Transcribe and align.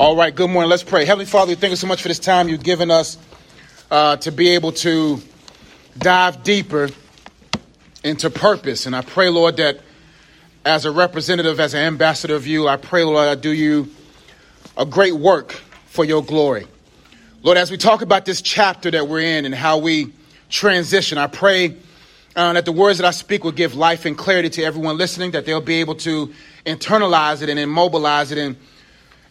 All 0.00 0.16
right, 0.16 0.34
good 0.34 0.48
morning. 0.48 0.70
Let's 0.70 0.82
pray. 0.82 1.04
Heavenly 1.04 1.26
Father, 1.26 1.54
thank 1.54 1.72
you 1.72 1.76
so 1.76 1.86
much 1.86 2.00
for 2.00 2.08
this 2.08 2.18
time 2.18 2.48
you've 2.48 2.62
given 2.62 2.90
us 2.90 3.18
uh, 3.90 4.16
to 4.16 4.32
be 4.32 4.48
able 4.54 4.72
to 4.72 5.20
dive 5.98 6.42
deeper 6.42 6.88
into 8.02 8.30
purpose. 8.30 8.86
And 8.86 8.96
I 8.96 9.02
pray, 9.02 9.28
Lord, 9.28 9.58
that 9.58 9.80
as 10.64 10.86
a 10.86 10.90
representative, 10.90 11.60
as 11.60 11.74
an 11.74 11.80
ambassador 11.80 12.34
of 12.34 12.46
you, 12.46 12.66
I 12.66 12.78
pray, 12.78 13.04
Lord, 13.04 13.28
I 13.28 13.34
do 13.34 13.50
you 13.50 13.90
a 14.74 14.86
great 14.86 15.12
work 15.12 15.52
for 15.84 16.06
your 16.06 16.24
glory. 16.24 16.66
Lord, 17.42 17.58
as 17.58 17.70
we 17.70 17.76
talk 17.76 18.00
about 18.00 18.24
this 18.24 18.40
chapter 18.40 18.90
that 18.90 19.06
we're 19.06 19.20
in 19.20 19.44
and 19.44 19.54
how 19.54 19.76
we 19.76 20.14
transition, 20.48 21.18
I 21.18 21.26
pray 21.26 21.76
uh, 22.34 22.54
that 22.54 22.64
the 22.64 22.72
words 22.72 22.96
that 23.00 23.06
I 23.06 23.10
speak 23.10 23.44
will 23.44 23.52
give 23.52 23.74
life 23.74 24.06
and 24.06 24.16
clarity 24.16 24.48
to 24.48 24.62
everyone 24.62 24.96
listening, 24.96 25.32
that 25.32 25.44
they'll 25.44 25.60
be 25.60 25.74
able 25.74 25.96
to 25.96 26.32
internalize 26.64 27.42
it 27.42 27.50
and 27.50 27.58
immobilize 27.58 28.32
it 28.32 28.38
and 28.38 28.56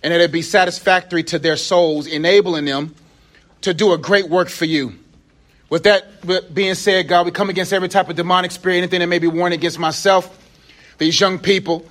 and 0.01 0.13
that 0.13 0.21
it 0.21 0.31
be 0.31 0.41
satisfactory 0.41 1.23
to 1.23 1.39
their 1.39 1.57
souls, 1.57 2.07
enabling 2.07 2.65
them 2.65 2.95
to 3.61 3.73
do 3.73 3.93
a 3.93 3.97
great 3.97 4.29
work 4.29 4.49
for 4.49 4.65
you. 4.65 4.93
With 5.69 5.83
that 5.83 6.53
being 6.53 6.73
said, 6.73 7.07
God, 7.07 7.25
we 7.25 7.31
come 7.31 7.49
against 7.49 7.73
every 7.73 7.89
type 7.89 8.09
of 8.09 8.15
demonic 8.15 8.51
spirit, 8.51 8.77
anything 8.77 9.01
that 9.01 9.07
may 9.07 9.19
be 9.19 9.27
warned 9.27 9.53
against 9.53 9.77
myself, 9.77 10.35
these 10.97 11.19
young 11.19 11.37
people, 11.37 11.85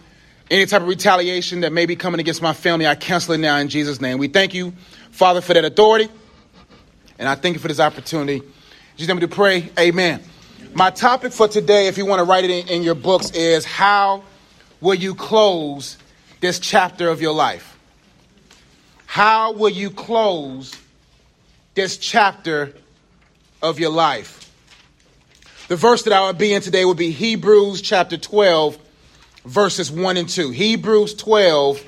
any 0.51 0.67
type 0.67 0.83
of 0.83 0.89
retaliation 0.89 1.61
that 1.61 1.73
may 1.73 1.87
be 1.87 1.95
coming 1.95 2.19
against 2.19 2.43
my 2.43 2.53
family, 2.53 2.87
I 2.87 2.95
cancel 2.95 3.35
it 3.35 3.39
now 3.39 3.57
in 3.59 3.69
Jesus' 3.69 4.01
name. 4.01 4.19
We 4.19 4.29
thank 4.29 4.55
you, 4.55 4.73
Father, 5.11 5.41
for 5.41 5.55
that 5.55 5.65
authority, 5.65 6.09
and 7.19 7.29
I 7.29 7.35
thank 7.35 7.55
you 7.55 7.61
for 7.61 7.69
this 7.69 7.81
opportunity. 7.81 8.41
Just 8.41 8.53
Jesus' 8.97 9.09
name 9.09 9.21
to 9.21 9.29
pray, 9.29 9.71
amen. 9.79 10.23
My 10.75 10.91
topic 10.91 11.33
for 11.33 11.47
today, 11.47 11.87
if 11.87 11.99
you 11.99 12.07
want 12.07 12.19
to 12.19 12.25
write 12.25 12.45
it 12.45 12.51
in, 12.51 12.69
in 12.69 12.83
your 12.83 12.97
books, 12.97 13.31
is 13.31 13.65
how 13.65 14.25
will 14.81 14.95
you 14.95 15.15
close 15.15 15.99
this 16.41 16.59
chapter 16.59 17.09
of 17.09 17.23
your 17.23 17.33
life? 17.33 17.78
How 19.09 19.53
will 19.53 19.71
you 19.71 19.91
close 19.91 20.79
this 21.75 21.97
chapter 21.97 22.75
of 23.63 23.81
your 23.81 23.91
life? 23.91 24.53
The 25.69 25.77
verse 25.77 26.03
that 26.03 26.13
I 26.13 26.27
would 26.27 26.37
be 26.37 26.53
in 26.53 26.61
today 26.61 26.85
would 26.85 26.99
be 26.99 27.11
Hebrews 27.11 27.81
chapter 27.81 28.19
12, 28.19 28.79
verses 29.47 29.91
1 29.91 30.19
and 30.19 30.29
2. 30.29 30.51
Hebrews 30.51 31.15
12, 31.15 31.81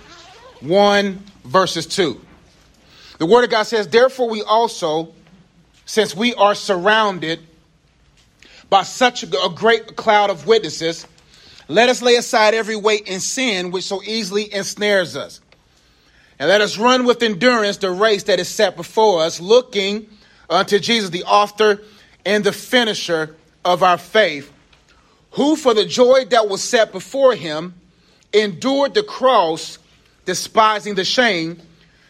1 0.60 1.24
verses 1.44 1.86
2. 1.88 2.18
The 3.18 3.26
Word 3.26 3.44
of 3.44 3.50
God 3.50 3.64
says, 3.64 3.86
Therefore, 3.86 4.30
we 4.30 4.42
also, 4.42 5.12
since 5.84 6.16
we 6.16 6.32
are 6.34 6.54
surrounded 6.54 7.40
by 8.70 8.82
such 8.82 9.24
a 9.24 9.50
great 9.54 9.94
cloud 9.94 10.30
of 10.30 10.46
witnesses, 10.46 11.06
let 11.68 11.90
us 11.90 12.00
lay 12.00 12.16
aside 12.16 12.54
every 12.54 12.76
weight 12.76 13.10
and 13.10 13.20
sin 13.20 13.72
which 13.72 13.84
so 13.84 14.02
easily 14.02 14.52
ensnares 14.54 15.16
us 15.16 15.42
and 16.40 16.48
let 16.48 16.62
us 16.62 16.78
run 16.78 17.04
with 17.04 17.22
endurance 17.22 17.76
the 17.76 17.90
race 17.90 18.22
that 18.24 18.40
is 18.40 18.48
set 18.48 18.74
before 18.74 19.22
us, 19.22 19.40
looking 19.40 20.08
unto 20.48 20.78
Jesus, 20.78 21.10
the 21.10 21.24
author 21.24 21.82
and 22.24 22.42
the 22.42 22.50
finisher 22.50 23.36
of 23.62 23.82
our 23.82 23.98
faith, 23.98 24.50
who 25.32 25.54
for 25.54 25.74
the 25.74 25.84
joy 25.84 26.24
that 26.30 26.48
was 26.48 26.64
set 26.64 26.92
before 26.92 27.34
him 27.34 27.74
endured 28.32 28.94
the 28.94 29.02
cross, 29.02 29.78
despising 30.24 30.94
the 30.94 31.04
shame, 31.04 31.60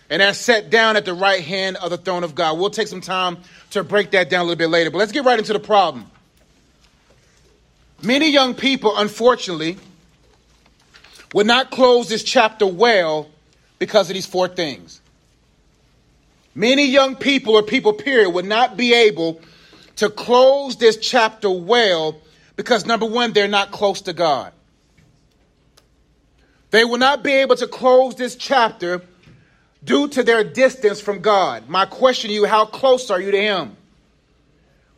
and 0.08 0.22
has 0.22 0.38
sat 0.38 0.70
down 0.70 0.96
at 0.96 1.04
the 1.04 1.14
right 1.14 1.42
hand 1.42 1.76
of 1.78 1.90
the 1.90 1.98
throne 1.98 2.22
of 2.22 2.36
God. 2.36 2.56
We'll 2.56 2.70
take 2.70 2.86
some 2.86 3.00
time 3.00 3.38
to 3.70 3.82
break 3.82 4.12
that 4.12 4.30
down 4.30 4.42
a 4.42 4.44
little 4.44 4.58
bit 4.58 4.68
later, 4.68 4.92
but 4.92 4.98
let's 4.98 5.12
get 5.12 5.24
right 5.24 5.40
into 5.40 5.52
the 5.52 5.58
problem. 5.58 6.08
Many 8.00 8.30
young 8.30 8.54
people, 8.54 8.96
unfortunately, 8.96 9.76
would 11.34 11.48
not 11.48 11.72
close 11.72 12.08
this 12.08 12.22
chapter 12.22 12.64
well 12.64 13.28
because 13.80 14.08
of 14.08 14.14
these 14.14 14.26
four 14.26 14.46
things. 14.46 15.00
Many 16.54 16.86
young 16.86 17.16
people 17.16 17.56
or 17.56 17.64
people, 17.64 17.92
period, 17.94 18.30
would 18.30 18.44
not 18.44 18.76
be 18.76 18.94
able 18.94 19.40
to 19.96 20.08
close 20.08 20.76
this 20.76 20.96
chapter 20.96 21.50
well 21.50 22.20
because 22.54 22.86
number 22.86 23.06
one, 23.06 23.32
they're 23.32 23.48
not 23.48 23.72
close 23.72 24.02
to 24.02 24.12
God. 24.12 24.52
They 26.70 26.84
will 26.84 26.98
not 26.98 27.24
be 27.24 27.32
able 27.32 27.56
to 27.56 27.66
close 27.66 28.14
this 28.14 28.36
chapter 28.36 29.02
due 29.82 30.08
to 30.08 30.22
their 30.22 30.44
distance 30.44 31.00
from 31.00 31.20
God. 31.20 31.68
My 31.68 31.86
question 31.86 32.28
to 32.28 32.34
you, 32.34 32.44
how 32.44 32.66
close 32.66 33.10
are 33.10 33.20
you 33.20 33.30
to 33.30 33.40
Him? 33.40 33.76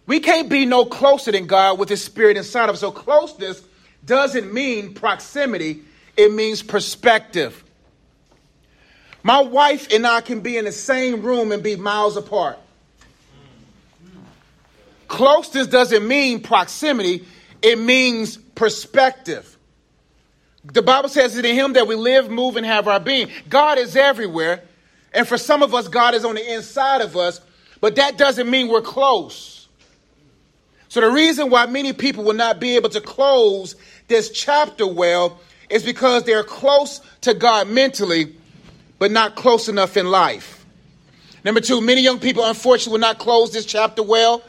We 0.06 0.18
can't 0.18 0.48
be 0.48 0.66
no 0.66 0.84
closer 0.84 1.30
than 1.30 1.46
God 1.46 1.78
with 1.78 1.88
His 1.88 2.02
Spirit 2.02 2.36
inside 2.36 2.68
of 2.68 2.74
us. 2.74 2.80
So 2.80 2.90
closeness 2.90 3.62
doesn't 4.04 4.52
mean 4.52 4.94
proximity, 4.94 5.82
it 6.16 6.32
means 6.32 6.62
perspective. 6.62 7.62
My 9.22 9.40
wife 9.40 9.92
and 9.92 10.06
I 10.06 10.20
can 10.20 10.40
be 10.40 10.56
in 10.56 10.64
the 10.64 10.72
same 10.72 11.22
room 11.22 11.52
and 11.52 11.62
be 11.62 11.76
miles 11.76 12.16
apart. 12.16 12.58
Closeness 15.08 15.66
doesn't 15.66 16.06
mean 16.06 16.40
proximity, 16.40 17.26
it 17.60 17.78
means 17.78 18.36
perspective. 18.36 19.56
The 20.64 20.82
Bible 20.82 21.08
says 21.08 21.36
it 21.36 21.44
in 21.44 21.54
Him 21.54 21.74
that 21.74 21.86
we 21.86 21.94
live, 21.94 22.30
move, 22.30 22.56
and 22.56 22.64
have 22.64 22.88
our 22.88 23.00
being. 23.00 23.28
God 23.48 23.78
is 23.78 23.96
everywhere. 23.96 24.62
And 25.12 25.28
for 25.28 25.36
some 25.36 25.62
of 25.62 25.74
us, 25.74 25.88
God 25.88 26.14
is 26.14 26.24
on 26.24 26.36
the 26.36 26.54
inside 26.54 27.02
of 27.02 27.16
us, 27.16 27.40
but 27.80 27.96
that 27.96 28.16
doesn't 28.16 28.48
mean 28.48 28.68
we're 28.68 28.80
close. 28.80 29.68
So 30.88 31.00
the 31.00 31.10
reason 31.10 31.50
why 31.50 31.66
many 31.66 31.92
people 31.92 32.24
will 32.24 32.34
not 32.34 32.60
be 32.60 32.76
able 32.76 32.90
to 32.90 33.00
close 33.00 33.76
this 34.08 34.30
chapter 34.30 34.86
well 34.86 35.40
is 35.68 35.82
because 35.82 36.24
they're 36.24 36.44
close 36.44 37.00
to 37.22 37.34
God 37.34 37.68
mentally, 37.68 38.36
but 39.02 39.10
not 39.10 39.34
close 39.34 39.68
enough 39.68 39.96
in 39.96 40.06
life. 40.06 40.64
Number 41.44 41.60
two, 41.60 41.80
many 41.80 42.02
young 42.02 42.20
people, 42.20 42.44
unfortunately, 42.44 42.92
will 42.92 43.00
not 43.00 43.18
close 43.18 43.50
this 43.50 43.66
chapter 43.66 44.00
well. 44.00 44.44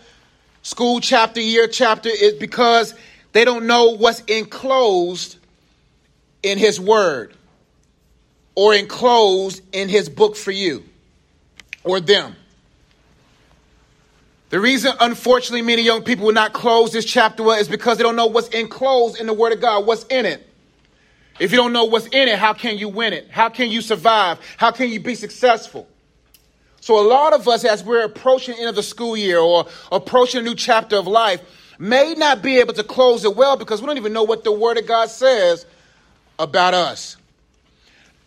School 0.61 0.99
chapter, 0.99 1.41
year 1.41 1.67
chapter, 1.67 2.09
is 2.09 2.33
because 2.35 2.93
they 3.31 3.45
don't 3.45 3.65
know 3.65 3.95
what's 3.95 4.19
enclosed 4.25 5.39
in 6.43 6.59
His 6.59 6.79
Word 6.79 7.35
or 8.53 8.75
enclosed 8.75 9.63
in 9.73 9.89
His 9.89 10.07
book 10.07 10.35
for 10.35 10.51
you 10.51 10.83
or 11.83 11.99
them. 11.99 12.35
The 14.51 14.59
reason, 14.59 14.93
unfortunately, 14.99 15.63
many 15.63 15.81
young 15.81 16.03
people 16.03 16.27
will 16.27 16.33
not 16.33 16.53
close 16.53 16.91
this 16.91 17.05
chapter 17.05 17.41
well 17.41 17.59
is 17.59 17.67
because 17.67 17.97
they 17.97 18.03
don't 18.03 18.15
know 18.15 18.27
what's 18.27 18.49
enclosed 18.49 19.19
in 19.19 19.25
the 19.25 19.33
Word 19.33 19.51
of 19.51 19.61
God, 19.61 19.87
what's 19.87 20.03
in 20.11 20.27
it. 20.27 20.47
If 21.39 21.51
you 21.51 21.57
don't 21.57 21.73
know 21.73 21.85
what's 21.85 22.07
in 22.07 22.27
it, 22.27 22.37
how 22.37 22.53
can 22.53 22.77
you 22.77 22.89
win 22.89 23.13
it? 23.13 23.29
How 23.31 23.49
can 23.49 23.71
you 23.71 23.81
survive? 23.81 24.39
How 24.57 24.71
can 24.71 24.89
you 24.89 24.99
be 24.99 25.15
successful? 25.15 25.87
So 26.79 26.99
a 26.99 27.05
lot 27.07 27.33
of 27.33 27.47
us, 27.47 27.63
as 27.63 27.83
we're 27.83 28.03
approaching 28.03 28.55
the 28.55 28.61
end 28.61 28.69
of 28.69 28.75
the 28.75 28.83
school 28.83 29.17
year 29.17 29.39
or 29.39 29.67
approaching 29.91 30.41
a 30.41 30.43
new 30.43 30.53
chapter 30.53 30.97
of 30.97 31.07
life, 31.07 31.41
may 31.79 32.13
not 32.13 32.41
be 32.41 32.59
able 32.59 32.73
to 32.73 32.83
close 32.83 33.25
it 33.25 33.35
well 33.35 33.57
because 33.57 33.81
we 33.81 33.87
don't 33.87 33.97
even 33.97 34.13
know 34.13 34.23
what 34.23 34.43
the 34.43 34.51
Word 34.51 34.77
of 34.77 34.85
God 34.85 35.09
says 35.09 35.65
about 36.37 36.73
us. 36.73 37.17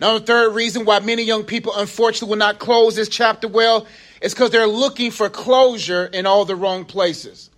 Now, 0.01 0.19
the 0.19 0.25
third 0.25 0.55
reason 0.55 0.85
why 0.85 1.01
many 1.01 1.23
young 1.23 1.45
people, 1.45 1.75
unfortunately, 1.77 2.31
will 2.31 2.39
not 2.39 2.59
close 2.59 2.97
this 2.97 3.09
chapter 3.09 3.47
well 3.47 3.87
is 4.21 4.35
because 4.35 4.51
they're 4.51 4.67
looking 4.67 5.11
for 5.11 5.31
closure 5.31 6.07
in 6.07 6.27
all 6.27 6.45
the 6.45 6.57
wrong 6.57 6.85
places. 6.85 7.51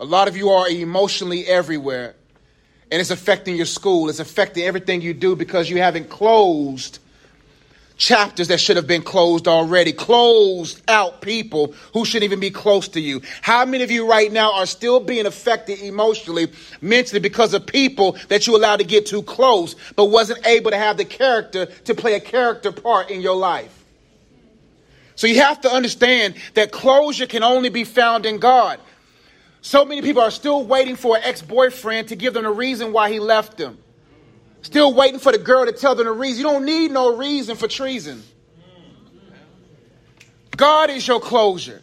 A 0.00 0.04
lot 0.04 0.28
of 0.28 0.36
you 0.36 0.50
are 0.50 0.68
emotionally 0.68 1.46
everywhere 1.46 2.14
and 2.90 3.00
it's 3.00 3.10
affecting 3.10 3.56
your 3.56 3.66
school. 3.66 4.08
It's 4.08 4.20
affecting 4.20 4.64
everything 4.64 5.00
you 5.02 5.14
do 5.14 5.36
because 5.36 5.68
you 5.68 5.78
haven't 5.78 6.08
closed 6.08 6.98
chapters 7.98 8.48
that 8.48 8.60
should 8.60 8.76
have 8.76 8.86
been 8.86 9.02
closed 9.02 9.46
already, 9.48 9.92
closed 9.92 10.80
out 10.88 11.20
people 11.20 11.74
who 11.92 12.04
shouldn't 12.04 12.24
even 12.24 12.40
be 12.40 12.50
close 12.50 12.88
to 12.88 13.00
you. 13.00 13.20
How 13.42 13.64
many 13.64 13.82
of 13.84 13.90
you 13.90 14.08
right 14.08 14.32
now 14.32 14.54
are 14.54 14.66
still 14.66 15.00
being 15.00 15.26
affected 15.26 15.80
emotionally, 15.80 16.50
mentally 16.80 17.20
because 17.20 17.52
of 17.52 17.66
people 17.66 18.16
that 18.28 18.46
you 18.46 18.56
allowed 18.56 18.76
to 18.76 18.84
get 18.84 19.04
too 19.04 19.22
close, 19.22 19.74
but 19.96 20.06
wasn't 20.06 20.46
able 20.46 20.70
to 20.70 20.78
have 20.78 20.96
the 20.96 21.04
character 21.04 21.66
to 21.66 21.94
play 21.94 22.14
a 22.14 22.20
character 22.20 22.72
part 22.72 23.10
in 23.10 23.20
your 23.20 23.36
life? 23.36 23.74
So 25.16 25.26
you 25.26 25.40
have 25.40 25.60
to 25.62 25.68
understand 25.68 26.36
that 26.54 26.70
closure 26.70 27.26
can 27.26 27.42
only 27.42 27.70
be 27.70 27.82
found 27.82 28.24
in 28.24 28.38
God. 28.38 28.78
So 29.60 29.84
many 29.84 30.02
people 30.02 30.22
are 30.22 30.30
still 30.30 30.64
waiting 30.64 30.96
for 30.96 31.16
an 31.16 31.22
ex 31.24 31.42
boyfriend 31.42 32.08
to 32.08 32.16
give 32.16 32.34
them 32.34 32.44
a 32.44 32.52
reason 32.52 32.92
why 32.92 33.10
he 33.10 33.18
left 33.18 33.56
them. 33.56 33.78
Still 34.62 34.94
waiting 34.94 35.20
for 35.20 35.32
the 35.32 35.38
girl 35.38 35.66
to 35.66 35.72
tell 35.72 35.94
them 35.94 36.06
the 36.06 36.12
reason. 36.12 36.38
You 36.38 36.44
don't 36.44 36.64
need 36.64 36.90
no 36.90 37.16
reason 37.16 37.56
for 37.56 37.68
treason. 37.68 38.22
God 40.56 40.90
is 40.90 41.06
your 41.06 41.20
closure. 41.20 41.80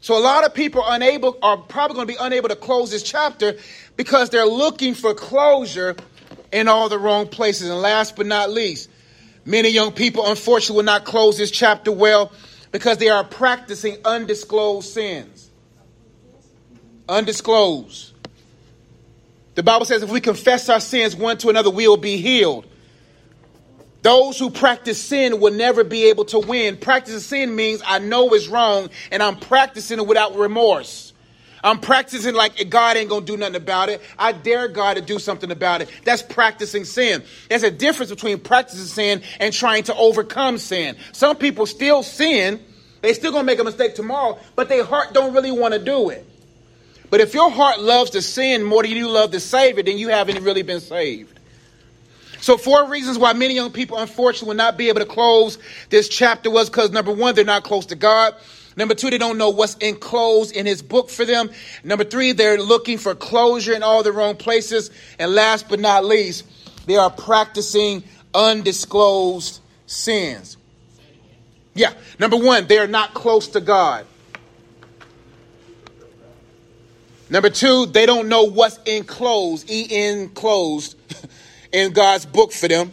So 0.00 0.16
a 0.16 0.20
lot 0.20 0.44
of 0.44 0.54
people 0.54 0.82
are 0.82 0.94
unable 0.94 1.38
are 1.42 1.56
probably 1.56 1.94
going 1.96 2.06
to 2.06 2.12
be 2.12 2.18
unable 2.20 2.48
to 2.50 2.56
close 2.56 2.90
this 2.90 3.02
chapter 3.02 3.56
because 3.96 4.30
they're 4.30 4.46
looking 4.46 4.94
for 4.94 5.14
closure 5.14 5.96
in 6.52 6.68
all 6.68 6.88
the 6.88 6.98
wrong 6.98 7.26
places. 7.26 7.68
And 7.68 7.80
last 7.80 8.14
but 8.14 8.26
not 8.26 8.50
least, 8.50 8.90
many 9.44 9.70
young 9.70 9.92
people 9.92 10.28
unfortunately 10.28 10.76
will 10.76 10.84
not 10.84 11.04
close 11.04 11.38
this 11.38 11.50
chapter 11.50 11.90
well 11.90 12.30
because 12.72 12.98
they 12.98 13.08
are 13.08 13.24
practicing 13.24 13.96
undisclosed 14.04 14.88
sins 14.88 15.45
undisclosed. 17.08 18.12
The 19.54 19.62
Bible 19.62 19.86
says 19.86 20.02
if 20.02 20.10
we 20.10 20.20
confess 20.20 20.68
our 20.68 20.80
sins 20.80 21.16
one 21.16 21.38
to 21.38 21.48
another, 21.48 21.70
we 21.70 21.88
will 21.88 21.96
be 21.96 22.18
healed. 22.18 22.66
Those 24.02 24.38
who 24.38 24.50
practice 24.50 25.02
sin 25.02 25.40
will 25.40 25.52
never 25.52 25.82
be 25.82 26.04
able 26.10 26.26
to 26.26 26.38
win. 26.38 26.76
Practicing 26.76 27.20
sin 27.20 27.56
means 27.56 27.82
I 27.84 27.98
know 27.98 28.32
it's 28.34 28.46
wrong 28.46 28.90
and 29.10 29.22
I'm 29.22 29.36
practicing 29.36 29.98
it 29.98 30.06
without 30.06 30.36
remorse. 30.36 31.12
I'm 31.64 31.80
practicing 31.80 32.34
like 32.34 32.70
God 32.70 32.96
ain't 32.96 33.08
gonna 33.08 33.26
do 33.26 33.36
nothing 33.36 33.56
about 33.56 33.88
it. 33.88 34.00
I 34.16 34.30
dare 34.30 34.68
God 34.68 34.94
to 34.94 35.00
do 35.00 35.18
something 35.18 35.50
about 35.50 35.82
it. 35.82 35.90
That's 36.04 36.22
practicing 36.22 36.84
sin. 36.84 37.24
There's 37.48 37.64
a 37.64 37.70
difference 37.70 38.10
between 38.10 38.38
practicing 38.38 38.86
sin 38.86 39.22
and 39.40 39.52
trying 39.52 39.82
to 39.84 39.94
overcome 39.96 40.58
sin. 40.58 40.96
Some 41.10 41.36
people 41.36 41.66
still 41.66 42.04
sin. 42.04 42.64
They 43.00 43.14
still 43.14 43.32
gonna 43.32 43.44
make 43.44 43.58
a 43.58 43.64
mistake 43.64 43.96
tomorrow, 43.96 44.38
but 44.54 44.68
their 44.68 44.84
heart 44.84 45.14
don't 45.14 45.34
really 45.34 45.50
want 45.50 45.74
to 45.74 45.80
do 45.82 46.10
it. 46.10 46.24
But 47.10 47.20
if 47.20 47.34
your 47.34 47.50
heart 47.50 47.80
loves 47.80 48.10
to 48.10 48.22
sin 48.22 48.62
more 48.62 48.82
than 48.82 48.92
you 48.92 49.08
love 49.08 49.30
the 49.30 49.40
Savior, 49.40 49.82
then 49.82 49.98
you 49.98 50.08
haven't 50.08 50.42
really 50.42 50.62
been 50.62 50.80
saved. 50.80 51.38
So, 52.40 52.56
four 52.56 52.88
reasons 52.88 53.18
why 53.18 53.32
many 53.32 53.54
young 53.54 53.72
people, 53.72 53.98
unfortunately, 53.98 54.48
will 54.48 54.56
not 54.56 54.76
be 54.76 54.88
able 54.88 55.00
to 55.00 55.06
close 55.06 55.58
this 55.88 56.08
chapter 56.08 56.50
was 56.50 56.68
because 56.68 56.90
number 56.90 57.12
one, 57.12 57.34
they're 57.34 57.44
not 57.44 57.64
close 57.64 57.86
to 57.86 57.96
God. 57.96 58.34
Number 58.76 58.94
two, 58.94 59.08
they 59.08 59.18
don't 59.18 59.38
know 59.38 59.50
what's 59.50 59.74
enclosed 59.76 60.54
in 60.54 60.66
his 60.66 60.82
book 60.82 61.08
for 61.08 61.24
them. 61.24 61.50
Number 61.82 62.04
three, 62.04 62.32
they're 62.32 62.58
looking 62.58 62.98
for 62.98 63.14
closure 63.14 63.72
in 63.72 63.82
all 63.82 64.02
the 64.02 64.12
wrong 64.12 64.36
places. 64.36 64.90
And 65.18 65.34
last 65.34 65.68
but 65.68 65.80
not 65.80 66.04
least, 66.04 66.44
they 66.84 66.96
are 66.96 67.10
practicing 67.10 68.04
undisclosed 68.34 69.60
sins. 69.86 70.58
Yeah, 71.74 71.92
number 72.18 72.36
one, 72.36 72.66
they 72.66 72.78
are 72.78 72.86
not 72.86 73.14
close 73.14 73.48
to 73.48 73.60
God. 73.60 74.06
Number 77.28 77.50
two, 77.50 77.86
they 77.86 78.06
don't 78.06 78.28
know 78.28 78.44
what's 78.44 78.78
enclosed, 78.86 79.70
E 79.70 80.08
enclosed, 80.08 80.96
in 81.72 81.92
God's 81.92 82.24
book 82.24 82.52
for 82.52 82.68
them. 82.68 82.92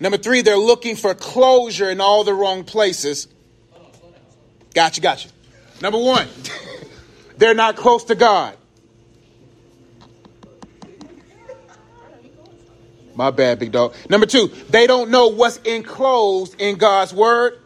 Number 0.00 0.18
three, 0.18 0.42
they're 0.42 0.56
looking 0.56 0.94
for 0.94 1.14
closure 1.14 1.90
in 1.90 2.00
all 2.00 2.24
the 2.24 2.34
wrong 2.34 2.64
places. 2.64 3.28
Gotcha, 4.74 5.00
gotcha. 5.00 5.28
Number 5.80 5.98
one, 5.98 6.28
they're 7.38 7.54
not 7.54 7.76
close 7.76 8.04
to 8.04 8.14
God. 8.14 8.56
My 13.14 13.32
bad, 13.32 13.58
big 13.58 13.72
dog. 13.72 13.96
Number 14.08 14.26
two, 14.26 14.46
they 14.70 14.86
don't 14.86 15.10
know 15.10 15.28
what's 15.28 15.56
enclosed 15.58 16.60
in 16.60 16.76
God's 16.76 17.12
word. 17.12 17.58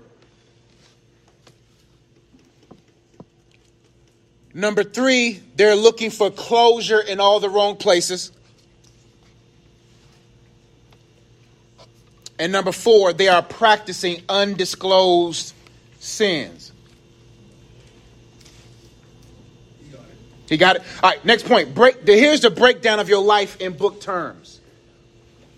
Number 4.54 4.84
three, 4.84 5.40
they're 5.56 5.76
looking 5.76 6.10
for 6.10 6.31
closure 6.31 7.00
in 7.00 7.20
all 7.20 7.40
the 7.40 7.49
wrong 7.49 7.76
places. 7.76 8.32
And 12.38 12.52
number 12.52 12.72
four, 12.72 13.12
they 13.12 13.28
are 13.28 13.43
practicing 13.43 14.22
undisclosed 14.28 15.54
sins. 16.00 16.72
He 20.49 20.58
got 20.58 20.76
it. 20.76 20.82
All 21.02 21.10
right, 21.10 21.25
next 21.25 21.46
point. 21.46 21.75
Break. 21.75 22.06
Here's 22.06 22.40
the 22.40 22.50
breakdown 22.50 23.00
of 23.00 23.08
your 23.08 23.22
life 23.22 23.58
in 23.58 23.72
book 23.72 24.02
terms. 24.02 24.60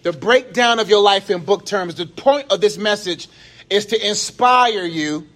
The 0.04 0.12
breakdown 0.12 0.78
of 0.78 0.88
your 0.88 1.00
life 1.00 1.30
in 1.30 1.44
book 1.44 1.66
terms. 1.66 1.96
The 1.96 2.06
point 2.06 2.52
of 2.52 2.60
this 2.60 2.78
message 2.78 3.28
is 3.70 3.86
to 3.86 4.08
inspire 4.08 4.84
you, 4.84 5.26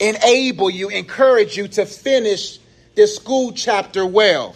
enable 0.00 0.70
you, 0.70 0.88
encourage 0.88 1.56
you 1.56 1.68
to 1.68 1.86
finish 1.86 2.58
this 2.94 3.16
school 3.16 3.52
chapter 3.52 4.04
well. 4.04 4.54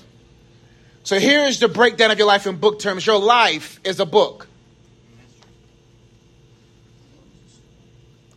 So 1.05 1.19
here's 1.19 1.59
the 1.59 1.69
breakdown 1.69 2.11
of 2.11 2.19
your 2.19 2.27
life 2.27 2.47
in 2.47 2.56
book 2.56 2.79
terms. 2.79 3.06
Your 3.06 3.19
life 3.19 3.81
is 3.85 3.99
a 4.00 4.06
book. 4.06 4.47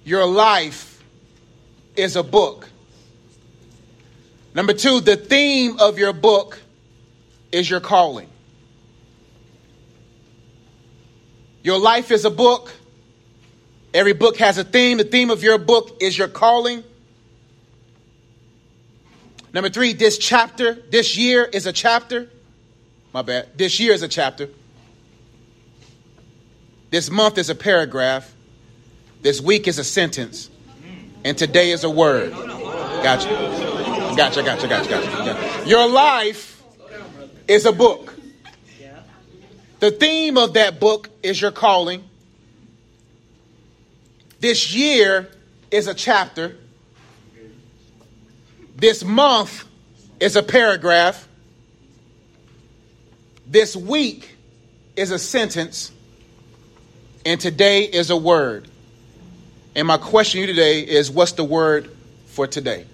Your 0.03 0.25
life 0.25 1.03
is 1.95 2.15
a 2.15 2.23
book. 2.23 2.69
Number 4.53 4.73
two, 4.73 5.01
the 5.01 5.15
theme 5.15 5.79
of 5.79 5.99
your 5.99 6.13
book 6.13 6.59
is 7.51 7.69
your 7.69 7.79
calling. 7.79 8.29
Your 11.63 11.79
life 11.79 12.11
is 12.11 12.25
a 12.25 12.29
book. 12.29 12.71
Every 13.93 14.13
book 14.13 14.37
has 14.37 14.57
a 14.57 14.63
theme. 14.63 14.97
The 14.97 15.03
theme 15.03 15.29
of 15.31 15.41
your 15.41 15.57
book 15.57 15.97
is 15.99 16.17
your 16.17 16.27
calling. 16.27 16.83
Number 19.55 19.69
three, 19.69 19.93
this 19.93 20.17
chapter, 20.17 20.73
this 20.73 21.15
year 21.15 21.45
is 21.45 21.65
a 21.65 21.71
chapter. 21.71 22.29
My 23.13 23.21
bad. 23.21 23.57
This 23.57 23.79
year 23.79 23.93
is 23.93 24.01
a 24.01 24.07
chapter. 24.09 24.49
This 26.89 27.09
month 27.09 27.37
is 27.37 27.49
a 27.49 27.55
paragraph. 27.55 28.33
This 29.21 29.39
week 29.39 29.69
is 29.69 29.79
a 29.79 29.83
sentence. 29.85 30.49
And 31.23 31.37
today 31.37 31.71
is 31.71 31.85
a 31.85 31.89
word. 31.89 32.33
Gotcha. 32.33 33.29
Gotcha, 34.17 34.43
gotcha, 34.43 34.67
gotcha, 34.67 34.89
gotcha. 34.89 35.69
Your 35.69 35.87
life 35.87 36.61
is 37.47 37.65
a 37.65 37.71
book. 37.71 38.13
The 39.79 39.91
theme 39.91 40.37
of 40.37 40.55
that 40.55 40.81
book 40.81 41.07
is 41.23 41.39
your 41.39 41.51
calling. 41.51 42.03
This 44.41 44.75
year 44.75 45.29
is 45.71 45.87
a 45.87 45.93
chapter. 45.93 46.57
This 48.75 49.03
month 49.05 49.63
is 50.19 50.35
a 50.35 50.43
paragraph. 50.43 51.27
This 53.47 53.75
week 53.75 54.35
is 54.95 55.11
a 55.11 55.19
sentence. 55.19 55.91
And 57.25 57.39
today 57.39 57.83
is 57.83 58.09
a 58.09 58.17
word. 58.17 58.67
And 59.75 59.87
my 59.87 59.97
question 59.97 60.41
to 60.41 60.47
you 60.47 60.47
today 60.47 60.81
is 60.81 61.09
what's 61.09 61.31
the 61.33 61.43
word 61.43 61.89
for 62.27 62.47
today? 62.47 62.85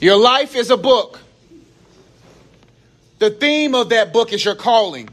Your 0.00 0.16
life 0.16 0.54
is 0.54 0.70
a 0.70 0.76
book. 0.76 1.18
The 3.18 3.30
theme 3.30 3.74
of 3.74 3.90
that 3.90 4.12
book 4.12 4.32
is 4.32 4.44
your 4.44 4.54
calling. 4.54 5.08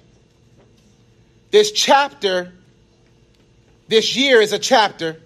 This 1.51 1.71
chapter, 1.71 2.51
this 3.87 4.15
year 4.15 4.41
is 4.41 4.53
a 4.53 4.59
chapter. 4.59 5.17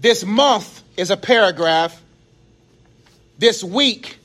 This 0.00 0.24
month 0.24 0.82
is 0.96 1.10
a 1.10 1.16
paragraph. 1.16 2.00
This 3.38 3.62
week 3.62 4.16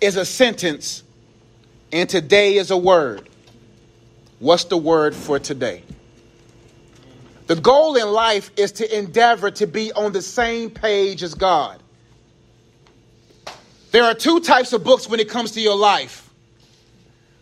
is 0.00 0.16
a 0.16 0.24
sentence. 0.24 1.04
And 1.92 2.08
today 2.08 2.56
is 2.56 2.70
a 2.70 2.76
word. 2.76 3.28
What's 4.40 4.64
the 4.64 4.76
word 4.76 5.14
for 5.14 5.38
today? 5.38 5.84
The 7.46 7.54
goal 7.54 7.96
in 7.96 8.08
life 8.10 8.50
is 8.56 8.72
to 8.72 8.98
endeavor 8.98 9.50
to 9.52 9.66
be 9.66 9.92
on 9.92 10.12
the 10.12 10.22
same 10.22 10.70
page 10.70 11.22
as 11.22 11.34
God. 11.34 11.80
There 13.92 14.04
are 14.04 14.14
two 14.14 14.40
types 14.40 14.72
of 14.72 14.82
books 14.82 15.08
when 15.08 15.20
it 15.20 15.28
comes 15.28 15.52
to 15.52 15.60
your 15.60 15.76
life 15.76 16.28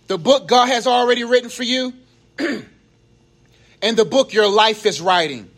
the 0.08 0.18
book 0.18 0.48
God 0.48 0.66
has 0.66 0.88
already 0.88 1.22
written 1.22 1.48
for 1.48 1.62
you, 1.62 1.92
and 2.40 3.96
the 3.96 4.04
book 4.04 4.32
your 4.32 4.48
life 4.50 4.84
is 4.84 5.00
writing. 5.00 5.48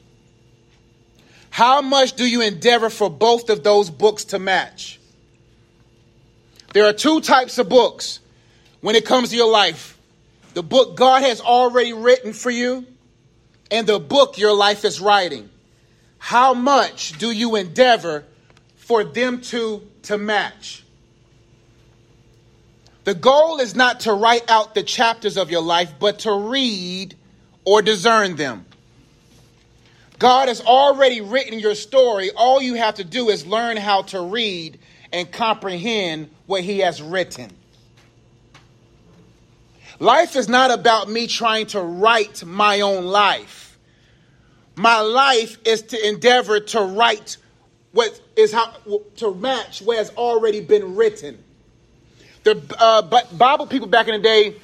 How 1.53 1.83
much 1.83 2.15
do 2.15 2.25
you 2.25 2.41
endeavor 2.41 2.89
for 2.89 3.11
both 3.11 3.51
of 3.51 3.63
those 3.63 3.91
books 3.91 4.25
to 4.25 4.39
match? 4.39 4.99
There 6.73 6.87
are 6.87 6.95
two 6.95 7.21
types 7.21 7.59
of 7.59 7.69
books 7.69 8.21
when 8.81 8.97
it 8.97 9.05
comes 9.05 9.29
to 9.29 9.37
your 9.37 9.51
life 9.51 9.99
the 10.55 10.63
book 10.63 10.97
God 10.97 11.23
has 11.23 11.43
already 11.43 11.93
written 11.93 12.33
for 12.33 12.51
you, 12.51 12.87
and 13.71 13.87
the 13.87 14.01
book 14.01 14.39
your 14.39 14.55
life 14.57 14.87
is 14.87 14.99
writing. 14.99 15.51
How 16.17 16.55
much 16.55 17.19
do 17.19 17.31
you 17.31 17.57
endeavor 17.57 18.25
for 18.77 19.05
them 19.05 19.43
to, 19.43 19.87
to 20.05 20.17
match? 20.17 20.85
The 23.05 23.15
goal 23.15 23.61
is 23.61 23.75
not 23.75 24.01
to 24.01 24.15
write 24.15 24.51
out 24.51 24.75
the 24.75 24.83
chapters 24.83 25.37
of 25.37 25.51
your 25.51 25.63
life, 25.63 25.93
but 25.99 26.21
to 26.21 26.33
read 26.33 27.15
or 27.67 27.83
discern 27.83 28.37
them. 28.37 28.65
God 30.23 30.47
has 30.47 30.61
already 30.61 31.21
written 31.21 31.59
your 31.59 31.75
story. 31.75 32.31
All 32.31 32.63
you 32.63 32.75
have 32.75 32.95
to 32.95 33.05
do 33.05 33.29
is 33.29 33.45
learn 33.45 33.77
how 33.77 34.03
to 34.03 34.21
read 34.21 34.79
and 35.13 35.29
comprehend 35.29 36.31
what 36.47 36.63
He 36.63 36.79
has 36.79 37.03
written. 37.03 37.51
Life 39.99 40.37
is 40.37 40.49
not 40.49 40.71
about 40.71 41.11
me 41.11 41.27
trying 41.27 41.67
to 41.67 41.81
write 41.81 42.45
my 42.45 42.83
own 42.83 43.07
life. 43.07 43.77
My 44.77 45.01
life 45.01 45.59
is 45.65 45.83
to 45.83 46.09
endeavor 46.09 46.61
to 46.61 46.83
write 46.83 47.37
what 47.91 48.21
is 48.37 48.53
how 48.53 48.75
to 49.17 49.35
match 49.35 49.83
what 49.83 49.99
has 49.99 50.11
already 50.11 50.61
been 50.61 50.95
written. 50.95 51.43
The 52.45 52.63
uh, 52.79 53.03
Bible 53.33 53.67
people 53.67 53.89
back 53.89 54.07
in 54.07 54.15
the 54.15 54.23
day, 54.23 54.55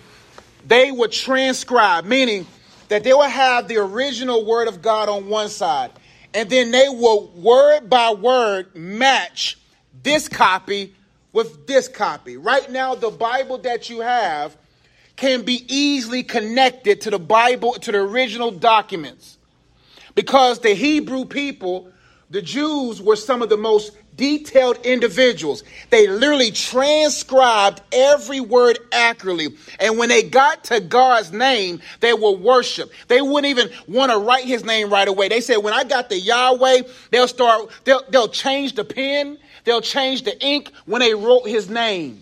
they 0.69 0.93
would 0.93 1.11
transcribe, 1.11 2.05
meaning 2.05 2.47
that 2.88 3.04
they 3.04 3.12
will 3.12 3.23
have 3.23 3.68
the 3.68 3.76
original 3.76 4.45
word 4.45 4.68
of 4.68 4.83
God 4.83 5.09
on 5.09 5.28
one 5.28 5.49
side, 5.49 5.90
and 6.35 6.49
then 6.50 6.71
they 6.71 6.88
will 6.88 7.28
word 7.28 7.88
by 7.88 8.12
word 8.12 8.75
match 8.75 9.59
this 10.02 10.28
copy 10.28 10.95
with 11.33 11.66
this 11.66 11.88
copy. 11.88 12.37
Right 12.37 12.71
now, 12.71 12.95
the 12.95 13.11
Bible 13.11 13.59
that 13.59 13.90
you 13.90 14.00
have 14.00 14.57
can 15.16 15.42
be 15.42 15.64
easily 15.68 16.23
connected 16.23 17.00
to 17.02 17.11
the 17.11 17.18
Bible, 17.18 17.75
to 17.75 17.92
the 17.92 17.99
original 17.99 18.50
documents. 18.50 19.37
Because 20.14 20.61
the 20.61 20.75
Hebrew 20.75 21.25
people, 21.25 21.90
the 22.30 22.42
Jews, 22.42 23.02
were 23.02 23.16
some 23.16 23.42
of 23.42 23.49
the 23.49 23.57
most 23.57 23.92
detailed 24.19 24.85
individuals. 24.85 25.65
They 25.89 26.07
literally 26.07 26.51
transcribed 26.51 27.81
every 27.91 28.41
word 28.41 28.79
accurately. 28.93 29.57
And 29.81 29.97
when 29.97 30.11
they 30.11 30.23
got 30.23 30.65
to 30.65 30.81
God's 30.81 31.33
name, 31.33 31.81
they 32.01 32.13
would 32.13 32.41
worship. 32.41 32.93
They 33.07 33.23
wouldn't 33.23 33.47
even 33.47 33.71
want 33.87 34.13
to 34.13 34.19
write 34.19 34.45
his 34.45 34.65
name 34.65 34.91
right 34.91 35.09
away. 35.09 35.29
They 35.29 35.41
said, 35.41 35.57
when 35.59 35.73
I 35.73 35.85
got 35.85 36.11
the 36.11 36.19
Yahweh, 36.19 36.83
they'll 37.11 37.29
start, 37.29 37.71
they'll, 37.85 38.03
they'll 38.11 38.29
change 38.29 38.75
the 38.75 38.85
pen, 38.85 39.39
they'll 39.65 39.81
change 39.81 40.25
the 40.25 40.39
ink 40.45 40.71
when 40.85 41.01
they 41.01 41.15
wrote 41.15 41.49
his 41.49 41.71
name. 41.71 42.21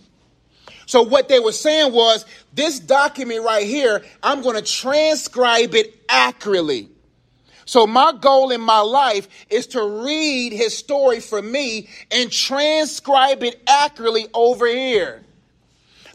So 0.87 1.03
what 1.03 1.29
they 1.29 1.41
were 1.41 1.51
saying 1.51 1.93
was, 1.93 2.25
this 2.53 2.79
document 2.79 3.45
right 3.45 3.67
here, 3.67 4.05
I'm 4.23 4.43
going 4.43 4.55
to 4.55 4.63
transcribe 4.63 5.75
it 5.75 6.01
accurately. 6.09 6.89
So 7.67 7.87
my 7.87 8.13
goal 8.13 8.53
in 8.53 8.61
my 8.61 8.79
life 8.81 9.29
is 9.51 9.67
to 9.69 9.83
read 10.05 10.53
his 10.53 10.77
story 10.77 11.21
for 11.21 11.43
me 11.43 11.89
and 12.13 12.31
transcribe 12.31 13.43
it 13.43 13.61
accurately 13.67 14.29
over 14.33 14.67
here. 14.67 15.23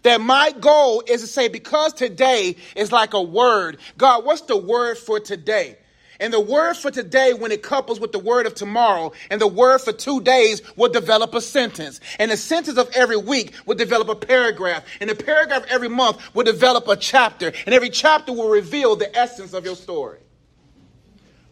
That 0.03 0.21
my 0.21 0.51
goal 0.51 1.03
is 1.05 1.21
to 1.21 1.27
say, 1.27 1.49
because 1.49 1.93
today 1.93 2.55
is 2.75 2.91
like 2.91 3.13
a 3.13 3.21
word, 3.21 3.77
God, 3.97 4.25
what's 4.25 4.41
the 4.41 4.57
word 4.57 4.97
for 4.97 5.19
today? 5.19 5.77
And 6.21 6.31
the 6.31 6.39
word 6.39 6.75
for 6.75 6.89
today, 6.91 7.33
when 7.33 7.51
it 7.51 7.63
couples 7.63 7.99
with 7.99 8.11
the 8.11 8.19
word 8.19 8.45
of 8.45 8.53
tomorrow, 8.53 9.11
and 9.29 9.41
the 9.41 9.47
word 9.47 9.79
for 9.79 9.91
two 9.91 10.21
days 10.21 10.61
will 10.75 10.91
develop 10.91 11.33
a 11.33 11.41
sentence. 11.41 11.99
And 12.19 12.31
the 12.31 12.37
sentence 12.37 12.77
of 12.77 12.89
every 12.93 13.17
week 13.17 13.55
will 13.65 13.75
develop 13.75 14.07
a 14.07 14.15
paragraph. 14.15 14.85
And 15.01 15.09
the 15.09 15.15
paragraph 15.15 15.65
every 15.67 15.89
month 15.89 16.33
will 16.35 16.43
develop 16.43 16.87
a 16.87 16.95
chapter. 16.95 17.51
And 17.65 17.73
every 17.73 17.89
chapter 17.89 18.31
will 18.31 18.49
reveal 18.49 18.95
the 18.95 19.15
essence 19.17 19.53
of 19.53 19.65
your 19.65 19.75
story. 19.75 20.19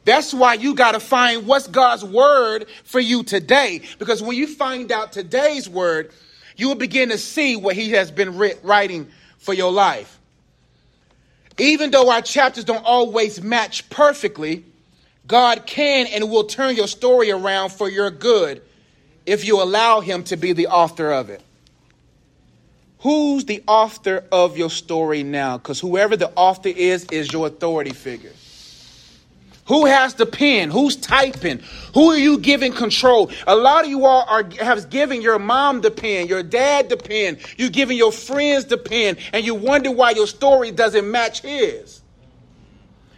That's 0.09 0.33
why 0.33 0.55
you 0.55 0.73
got 0.73 0.93
to 0.93 0.99
find 0.99 1.45
what's 1.45 1.67
God's 1.67 2.03
word 2.03 2.65
for 2.83 2.99
you 2.99 3.21
today. 3.21 3.81
Because 3.99 4.23
when 4.23 4.35
you 4.35 4.47
find 4.47 4.91
out 4.91 5.11
today's 5.11 5.69
word, 5.69 6.11
you 6.57 6.67
will 6.67 6.75
begin 6.75 7.09
to 7.09 7.17
see 7.19 7.55
what 7.55 7.75
He 7.75 7.91
has 7.91 8.09
been 8.09 8.35
writing 8.63 9.07
for 9.37 9.53
your 9.53 9.71
life. 9.71 10.17
Even 11.59 11.91
though 11.91 12.09
our 12.09 12.23
chapters 12.23 12.63
don't 12.63 12.83
always 12.83 13.43
match 13.43 13.87
perfectly, 13.91 14.65
God 15.27 15.67
can 15.67 16.07
and 16.07 16.27
will 16.31 16.45
turn 16.45 16.75
your 16.75 16.87
story 16.87 17.29
around 17.29 17.69
for 17.69 17.87
your 17.87 18.09
good 18.09 18.63
if 19.27 19.45
you 19.45 19.61
allow 19.61 19.99
Him 19.99 20.23
to 20.23 20.37
be 20.37 20.53
the 20.53 20.69
author 20.69 21.11
of 21.11 21.29
it. 21.29 21.43
Who's 23.01 23.45
the 23.45 23.61
author 23.67 24.23
of 24.31 24.57
your 24.57 24.71
story 24.71 25.21
now? 25.21 25.59
Because 25.59 25.79
whoever 25.79 26.17
the 26.17 26.31
author 26.31 26.69
is, 26.69 27.05
is 27.11 27.31
your 27.31 27.45
authority 27.45 27.91
figure. 27.91 28.33
Who 29.69 29.85
has 29.85 30.15
the 30.15 30.25
pen? 30.25 30.71
Who's 30.71 30.95
typing? 30.95 31.61
Who 31.93 32.09
are 32.09 32.17
you 32.17 32.39
giving 32.39 32.73
control? 32.73 33.31
A 33.45 33.55
lot 33.55 33.85
of 33.85 33.89
you 33.91 34.03
all 34.03 34.25
are 34.27 34.43
have 34.59 34.89
given 34.89 35.21
your 35.21 35.37
mom 35.37 35.81
the 35.81 35.91
pen, 35.91 36.25
your 36.25 36.41
dad 36.41 36.89
the 36.89 36.97
pen, 36.97 37.37
you 37.55 37.69
giving 37.69 37.95
your 37.95 38.11
friends 38.11 38.65
the 38.65 38.79
pen, 38.79 39.17
and 39.31 39.45
you 39.45 39.53
wonder 39.53 39.91
why 39.91 40.09
your 40.11 40.25
story 40.25 40.71
doesn't 40.71 41.09
match 41.09 41.41
his. 41.41 42.01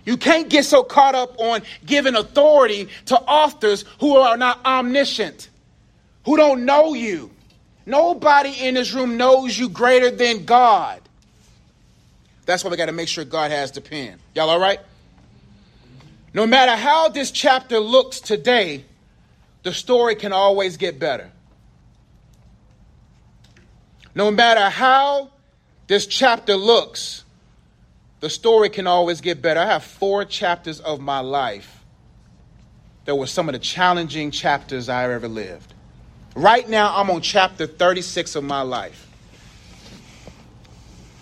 You 0.04 0.18
can't 0.18 0.50
get 0.50 0.66
so 0.66 0.84
caught 0.84 1.16
up 1.16 1.40
on 1.40 1.62
giving 1.86 2.16
authority 2.16 2.90
to 3.06 3.18
authors 3.18 3.86
who 4.02 4.18
are 4.18 4.36
not 4.36 4.60
omniscient, 4.66 5.48
who 6.26 6.36
don't 6.36 6.66
know 6.66 6.94
you. 6.94 7.32
Nobody 7.86 8.68
in 8.68 8.74
this 8.74 8.92
room 8.92 9.16
knows 9.16 9.58
you 9.58 9.70
greater 9.70 10.12
than 10.12 10.44
God. 10.44 11.02
That's 12.46 12.62
why 12.66 12.72
we 12.72 12.76
got 12.76 12.88
to 12.88 12.92
make 12.92 13.08
sure 13.08 13.24
God 13.24 13.52
has 13.52 13.72
the 13.72 13.80
pen. 13.80 14.20
Y'all 14.36 14.50
all 14.50 14.60
right? 14.60 14.82
No 16.34 16.48
matter 16.48 16.76
how 16.76 17.10
this 17.10 17.32
chapter 17.32 17.80
looks 17.80 18.20
today, 18.20 18.86
the 19.64 19.74
story 19.74 20.16
can 20.16 20.32
always 20.32 20.78
get 20.78 21.00
better. 21.00 21.30
No 24.16 24.32
matter 24.32 24.70
how 24.70 25.32
this 25.88 26.06
chapter 26.08 26.56
looks, 26.56 27.24
the 28.22 28.30
story 28.30 28.70
can 28.70 28.88
always 28.88 29.20
get 29.20 29.42
better. 29.42 29.60
I 29.60 29.66
have 29.66 29.84
four 29.84 30.26
chapters 30.26 30.80
of 30.80 31.00
my 31.00 31.20
life 31.20 31.84
that 33.06 33.16
were 33.16 33.28
some 33.28 33.50
of 33.50 33.54
the 33.54 33.60
challenging 33.60 34.32
chapters 34.32 34.90
I 34.90 35.12
ever 35.12 35.28
lived. 35.28 35.74
Right 36.36 36.68
now, 36.70 36.96
I'm 36.96 37.10
on 37.10 37.22
chapter 37.22 37.68
36 37.68 38.36
of 38.36 38.44
my 38.44 38.62
life. 38.62 39.11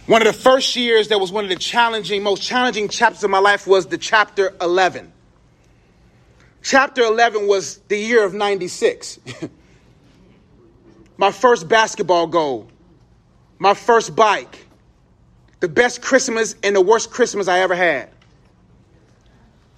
One 0.10 0.26
of 0.26 0.36
the 0.36 0.42
first 0.42 0.76
years 0.76 1.10
that 1.10 1.20
was 1.20 1.32
one 1.32 1.44
of 1.44 1.52
the 1.52 1.56
challenging, 1.56 2.24
most 2.24 2.42
challenging 2.42 2.90
chapters 2.90 3.24
of 3.24 3.30
my 3.30 3.38
life 3.38 3.68
was 3.68 3.86
the 3.86 3.98
chapter 4.00 4.56
11. 4.60 5.14
Chapter 6.64 7.04
11 7.04 7.46
was 7.46 7.78
the 7.90 7.98
year 8.00 8.26
of 8.26 8.34
96. 8.34 9.20
my 11.18 11.32
first 11.32 11.68
basketball 11.68 12.26
goal, 12.26 12.72
my 13.60 13.76
first 13.76 14.16
bike, 14.16 14.66
the 15.60 15.68
best 15.68 16.02
Christmas 16.02 16.56
and 16.64 16.76
the 16.76 16.82
worst 16.82 17.12
Christmas 17.12 17.48
I 17.48 17.60
ever 17.60 17.76
had. 17.76 18.10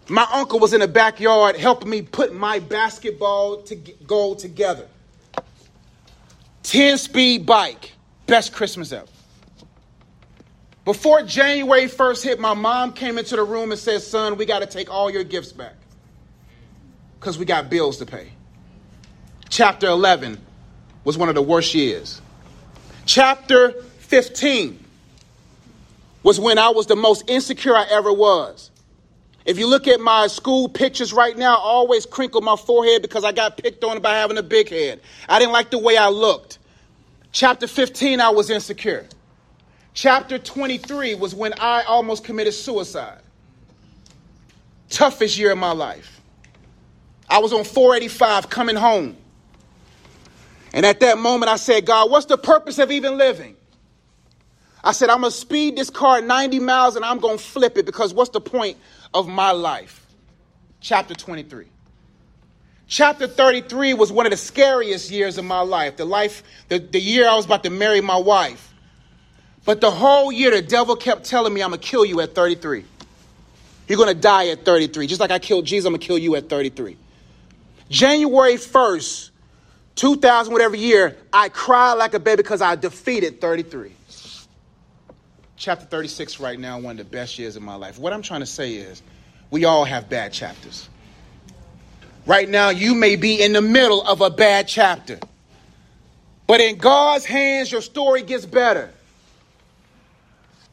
My 0.07 0.25
uncle 0.31 0.59
was 0.59 0.71
in 0.71 0.79
the 0.79 0.87
backyard 0.87 1.57
helping 1.57 1.89
me 1.89 2.03
put 2.03 2.33
my 2.33 2.59
basketball 2.59 3.63
to 3.63 3.75
goal 3.75 4.37
together. 4.37 4.87
10 6.63 6.99
speed 6.99 7.45
bike, 7.45 7.91
best 8.27 8.53
Christmas 8.53 8.93
ever. 8.93 9.10
Before 10.83 11.21
January 11.21 11.85
1st 11.85 12.23
hit, 12.23 12.39
my 12.39 12.53
mom 12.53 12.93
came 12.93 13.17
into 13.17 13.35
the 13.35 13.43
room 13.43 13.71
and 13.71 13.79
said, 13.79 14.01
Son, 14.01 14.37
we 14.37 14.45
got 14.45 14.59
to 14.59 14.65
take 14.65 14.89
all 14.89 15.11
your 15.11 15.23
gifts 15.23 15.51
back 15.51 15.75
because 17.19 17.37
we 17.37 17.45
got 17.45 17.69
bills 17.69 17.97
to 17.97 18.05
pay. 18.05 18.31
Chapter 19.49 19.87
11 19.87 20.39
was 21.03 21.17
one 21.17 21.29
of 21.29 21.35
the 21.35 21.41
worst 21.41 21.75
years. 21.75 22.21
Chapter 23.05 23.73
15 23.99 24.83
was 26.23 26.39
when 26.39 26.57
I 26.57 26.69
was 26.69 26.87
the 26.87 26.95
most 26.95 27.29
insecure 27.29 27.75
I 27.75 27.85
ever 27.91 28.11
was. 28.11 28.71
If 29.45 29.57
you 29.57 29.67
look 29.67 29.87
at 29.87 29.99
my 29.99 30.27
school 30.27 30.69
pictures 30.69 31.13
right 31.13 31.35
now, 31.35 31.55
I 31.55 31.59
always 31.59 32.05
crinkle 32.05 32.41
my 32.41 32.55
forehead 32.55 33.01
because 33.01 33.23
I 33.23 33.31
got 33.31 33.57
picked 33.57 33.83
on 33.83 33.99
by 34.01 34.15
having 34.15 34.37
a 34.37 34.43
big 34.43 34.69
head. 34.69 35.01
I 35.27 35.39
didn't 35.39 35.51
like 35.51 35.71
the 35.71 35.79
way 35.79 35.97
I 35.97 36.09
looked. 36.09 36.59
Chapter 37.31 37.67
15, 37.67 38.19
I 38.19 38.29
was 38.29 38.49
insecure. 38.49 39.07
Chapter 39.93 40.39
23 40.39 41.15
was 41.15 41.35
when 41.35 41.53
I 41.59 41.83
almost 41.83 42.23
committed 42.23 42.53
suicide. 42.53 43.19
Toughest 44.89 45.37
year 45.37 45.51
of 45.51 45.57
my 45.57 45.71
life. 45.71 46.21
I 47.29 47.39
was 47.39 47.53
on 47.53 47.63
485 47.63 48.49
coming 48.49 48.75
home. 48.75 49.17
And 50.73 50.85
at 50.85 51.01
that 51.01 51.17
moment, 51.17 51.51
I 51.51 51.57
said, 51.57 51.85
God, 51.85 52.09
what's 52.09 52.25
the 52.25 52.37
purpose 52.37 52.79
of 52.79 52.91
even 52.91 53.17
living? 53.17 53.55
I 54.83 54.93
said, 54.93 55.09
I'm 55.09 55.21
going 55.21 55.31
to 55.31 55.37
speed 55.37 55.75
this 55.75 55.89
car 55.89 56.21
90 56.21 56.59
miles 56.59 56.95
and 56.95 57.05
I'm 57.05 57.19
going 57.19 57.37
to 57.37 57.43
flip 57.43 57.77
it 57.77 57.85
because 57.85 58.13
what's 58.13 58.31
the 58.31 58.41
point 58.41 58.77
of 59.13 59.27
my 59.27 59.51
life? 59.51 60.05
Chapter 60.79 61.13
23. 61.13 61.67
Chapter 62.87 63.27
33 63.27 63.93
was 63.93 64.11
one 64.11 64.25
of 64.25 64.31
the 64.31 64.37
scariest 64.37 65.11
years 65.11 65.37
of 65.37 65.45
my 65.45 65.61
life. 65.61 65.97
The 65.97 66.05
life, 66.05 66.43
the, 66.67 66.79
the 66.79 66.99
year 66.99 67.27
I 67.27 67.35
was 67.35 67.45
about 67.45 67.63
to 67.63 67.69
marry 67.69 68.01
my 68.01 68.17
wife. 68.17 68.70
But 69.63 69.81
the 69.81 69.91
whole 69.91 70.31
year, 70.31 70.51
the 70.51 70.61
devil 70.61 70.95
kept 70.95 71.25
telling 71.25 71.53
me, 71.53 71.61
I'm 71.61 71.69
going 71.69 71.79
to 71.79 71.87
kill 71.87 72.03
you 72.03 72.21
at 72.21 72.33
33. 72.33 72.85
You're 73.87 73.97
going 73.97 74.13
to 74.13 74.19
die 74.19 74.47
at 74.49 74.65
33. 74.65 75.07
Just 75.07 75.19
like 75.19 75.31
I 75.31 75.39
killed 75.39 75.65
Jesus, 75.65 75.85
I'm 75.85 75.93
going 75.93 76.01
to 76.01 76.07
kill 76.07 76.17
you 76.17 76.35
at 76.35 76.49
33. 76.49 76.97
January 77.89 78.53
1st, 78.53 79.29
2000, 79.95 80.53
whatever 80.53 80.75
year, 80.75 81.17
I 81.31 81.49
cried 81.49 81.93
like 81.93 82.13
a 82.13 82.19
baby 82.19 82.37
because 82.37 82.61
I 82.61 82.75
defeated 82.75 83.41
33. 83.41 83.91
Chapter 85.57 85.85
36 85.85 86.39
right 86.39 86.59
now, 86.59 86.79
one 86.79 86.99
of 86.99 87.05
the 87.05 87.11
best 87.11 87.37
years 87.37 87.55
of 87.55 87.61
my 87.61 87.75
life. 87.75 87.99
What 87.99 88.13
I'm 88.13 88.23
trying 88.23 88.39
to 88.39 88.47
say 88.47 88.75
is, 88.75 89.03
we 89.51 89.65
all 89.65 89.83
have 89.83 90.09
bad 90.09 90.33
chapters. 90.33 90.89
Right 92.25 92.47
now, 92.47 92.69
you 92.69 92.95
may 92.95 93.15
be 93.15 93.41
in 93.41 93.53
the 93.53 93.61
middle 93.61 94.01
of 94.01 94.21
a 94.21 94.29
bad 94.29 94.67
chapter. 94.67 95.19
But 96.47 96.61
in 96.61 96.77
God's 96.77 97.25
hands, 97.25 97.71
your 97.71 97.81
story 97.81 98.23
gets 98.23 98.45
better. 98.45 98.91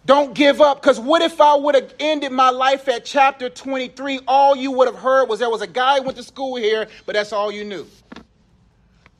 Don't 0.09 0.33
give 0.33 0.63
up. 0.63 0.81
Because 0.81 0.99
what 0.99 1.21
if 1.21 1.39
I 1.39 1.55
would 1.55 1.75
have 1.75 1.95
ended 2.01 2.33
my 2.33 2.49
life 2.49 2.89
at 2.89 3.05
chapter 3.05 3.51
23? 3.51 4.21
All 4.27 4.57
you 4.57 4.73
would 4.73 4.89
have 4.89 4.97
heard 4.97 5.29
was 5.29 5.39
there 5.39 5.51
was 5.51 5.61
a 5.61 5.67
guy 5.67 5.99
who 5.99 6.05
went 6.05 6.17
to 6.17 6.23
school 6.23 6.57
here, 6.57 6.89
but 7.05 7.15
that's 7.15 7.31
all 7.31 7.53
you 7.53 7.63
knew. 7.63 7.87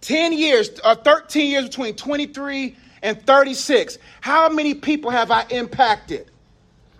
10 0.01 0.33
years, 0.33 0.71
or 0.81 0.93
uh, 0.93 0.95
13 0.95 1.51
years 1.51 1.65
between 1.65 1.95
23 1.95 2.75
and 3.03 3.23
36. 3.27 3.99
How 4.23 4.49
many 4.49 4.73
people 4.73 5.11
have 5.11 5.31
I 5.31 5.45
impacted? 5.51 6.31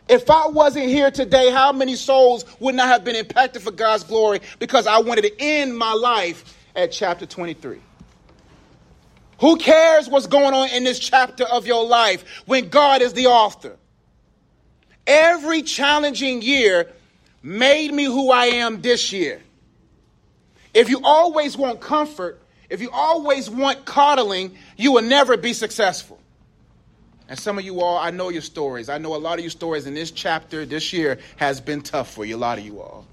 If 0.07 0.29
I 0.29 0.49
wasn't 0.49 0.89
here 0.89 1.11
today, 1.11 1.51
how 1.51 1.73
many 1.73 1.97
souls 1.97 2.45
would 2.61 2.75
not 2.75 2.89
have 2.89 3.05
been 3.05 3.17
impacted 3.17 3.63
for 3.63 3.71
God's 3.71 4.05
glory 4.05 4.41
because 4.59 4.87
I 4.87 4.99
wanted 4.99 5.23
to 5.23 5.33
end 5.41 5.79
my 5.79 5.95
life 5.95 6.59
at 6.77 6.93
chapter 6.93 7.25
23? 7.25 7.81
Who 9.41 9.57
cares 9.57 10.09
what's 10.09 10.27
going 10.27 10.55
on 10.55 10.71
in 10.71 10.85
this 10.85 10.99
chapter 10.99 11.45
of 11.45 11.67
your 11.67 11.85
life 11.85 12.43
when 12.47 12.69
God 12.69 13.03
is 13.03 13.13
the 13.13 13.27
author? 13.27 13.77
Every 15.07 15.63
challenging 15.63 16.43
year 16.43 16.91
made 17.43 17.93
me 17.93 18.05
who 18.05 18.31
I 18.31 18.47
am 18.47 18.83
this 18.83 19.13
year. 19.13 19.41
If 20.75 20.91
you 20.91 21.01
always 21.03 21.57
want 21.57 21.81
comfort, 21.81 22.41
if 22.69 22.83
you 22.83 22.91
always 22.91 23.49
want 23.49 23.85
coddling, 23.85 24.57
you 24.77 24.93
will 24.93 25.03
never 25.03 25.37
be 25.37 25.53
successful. 25.53 26.19
And 27.29 27.39
some 27.39 27.59
of 27.59 27.65
you 27.65 27.81
all, 27.81 27.97
I 27.99 28.11
know 28.11 28.31
your 28.31 28.43
stories. 28.43 28.89
I 28.89 28.99
know 28.99 29.15
a 29.15 29.19
lot 29.19 29.39
of 29.39 29.45
your 29.45 29.51
stories 29.51 29.87
in 29.87 29.95
this 29.95 30.11
chapter 30.11 30.67
this 30.67 30.93
year 30.93 31.19
has 31.37 31.61
been 31.61 31.83
tough 31.83 32.13
for 32.13 32.25
you, 32.25 32.37
a 32.37 32.39
lot 32.39 32.59
of 32.59 32.65
you 32.65 32.81
all. 32.81 33.07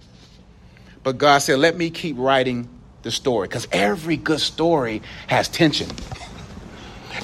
But 1.03 1.17
God 1.17 1.37
said, 1.39 1.59
let 1.59 1.77
me 1.77 1.89
keep 1.89 2.17
writing 2.17 2.67
the 3.05 3.11
story 3.11 3.47
because 3.47 3.67
every 3.71 4.17
good 4.17 4.41
story 4.41 5.01
has 5.27 5.47
tension. 5.47 5.87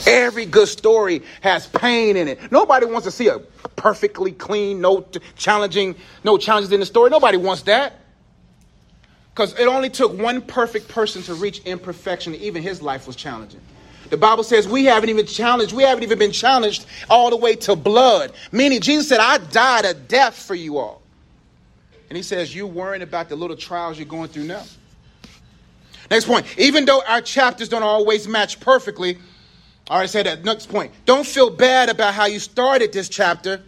Every 0.08 0.46
good 0.46 0.70
story 0.70 1.24
has 1.42 1.68
pain 1.68 2.16
in 2.16 2.30
it. 2.30 2.52
Nobody 2.52 2.86
wants 2.86 3.06
to 3.06 3.12
see 3.12 3.28
a 3.28 3.40
perfectly 3.76 4.32
clean, 4.32 4.80
no 4.80 5.06
challenging, 5.36 5.96
no 6.24 6.38
challenges 6.38 6.72
in 6.72 6.80
the 6.80 6.86
story. 6.86 7.10
Nobody 7.10 7.38
wants 7.38 7.64
that. 7.64 7.94
Because 9.34 9.58
it 9.60 9.68
only 9.68 9.90
took 9.90 10.18
one 10.18 10.42
perfect 10.42 10.88
person 10.88 11.24
to 11.24 11.34
reach 11.34 11.60
imperfection. 11.66 12.36
Even 12.36 12.62
his 12.64 12.82
life 12.82 13.08
was 13.08 13.16
challenging. 13.16 13.60
The 14.10 14.18
Bible 14.18 14.44
says 14.44 14.68
we 14.68 14.86
haven't 14.86 15.10
even 15.10 15.26
challenged, 15.26 15.74
we 15.74 15.84
haven't 15.84 16.04
even 16.04 16.20
been 16.20 16.32
challenged 16.32 16.86
all 17.10 17.30
the 17.30 17.38
way 17.38 17.56
to 17.56 17.76
blood. 17.76 18.34
Meaning, 18.52 18.82
Jesus 18.82 19.08
said, 19.08 19.20
I 19.20 19.40
died 19.40 19.86
a 19.86 19.94
death 19.94 20.36
for 20.36 20.54
you 20.54 20.78
all. 20.78 21.02
And 22.10 22.18
he 22.18 22.24
says, 22.24 22.54
You're 22.54 22.68
worrying 22.68 23.04
about 23.04 23.30
the 23.30 23.36
little 23.36 23.56
trials 23.56 23.98
you're 23.98 24.06
going 24.06 24.28
through 24.28 24.44
now. 24.44 24.64
Next 26.12 26.26
point. 26.26 26.46
Even 26.58 26.84
though 26.84 27.02
our 27.08 27.22
chapters 27.22 27.70
don't 27.70 27.84
always 27.84 28.28
match 28.28 28.60
perfectly, 28.60 29.18
I 29.90 29.94
already 29.94 30.10
said 30.10 30.26
that. 30.26 30.44
Next 30.44 30.68
point. 30.68 30.92
Don't 31.06 31.26
feel 31.26 31.50
bad 31.50 31.88
about 31.88 32.14
how 32.14 32.26
you 32.26 32.38
started 32.38 32.92
this 32.92 33.08
chapter. 33.08 33.62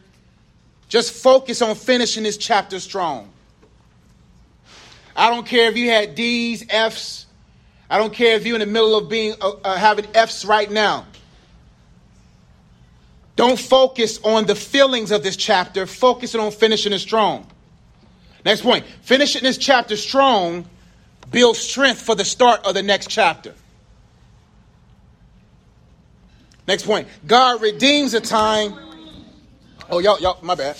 Just 0.89 1.13
focus 1.13 1.62
on 1.62 1.73
finishing 1.75 2.23
this 2.23 2.35
chapter 2.35 2.81
strong. 2.81 3.29
I 5.15 5.29
don't 5.29 5.45
care 5.45 5.69
if 5.69 5.77
you 5.77 5.89
had 5.89 6.15
D's, 6.15 6.65
F's. 6.69 7.27
I 7.89 7.97
don't 7.97 8.13
care 8.13 8.35
if 8.35 8.45
you're 8.45 8.55
in 8.55 8.59
the 8.59 8.65
middle 8.65 8.97
of 8.97 9.07
being 9.07 9.35
uh, 9.39 9.51
uh, 9.63 9.77
having 9.77 10.05
F's 10.13 10.43
right 10.43 10.69
now. 10.69 11.05
Don't 13.38 13.57
focus 13.57 14.19
on 14.21 14.45
the 14.47 14.55
feelings 14.55 15.12
of 15.12 15.23
this 15.23 15.38
chapter. 15.38 15.85
Focus 15.85 16.35
on 16.35 16.51
finishing 16.51 16.91
it 16.91 17.00
strong. 17.00 17.47
Next 18.43 18.63
point. 18.63 18.85
Finishing 19.01 19.43
this 19.43 19.57
chapter 19.57 19.95
strong 19.95 20.67
builds 21.33 21.59
strength 21.59 22.01
for 22.01 22.15
the 22.15 22.23
start 22.23 22.65
of 22.65 22.75
the 22.75 22.83
next 22.83 23.09
chapter. 23.09 23.53
Next 26.65 26.85
point. 26.85 27.09
God 27.27 27.61
redeems 27.61 28.13
a 28.13 28.21
time. 28.21 28.73
Oh, 29.89 29.99
y'all, 29.99 30.19
y'all, 30.21 30.37
my 30.41 30.55
bad. 30.55 30.77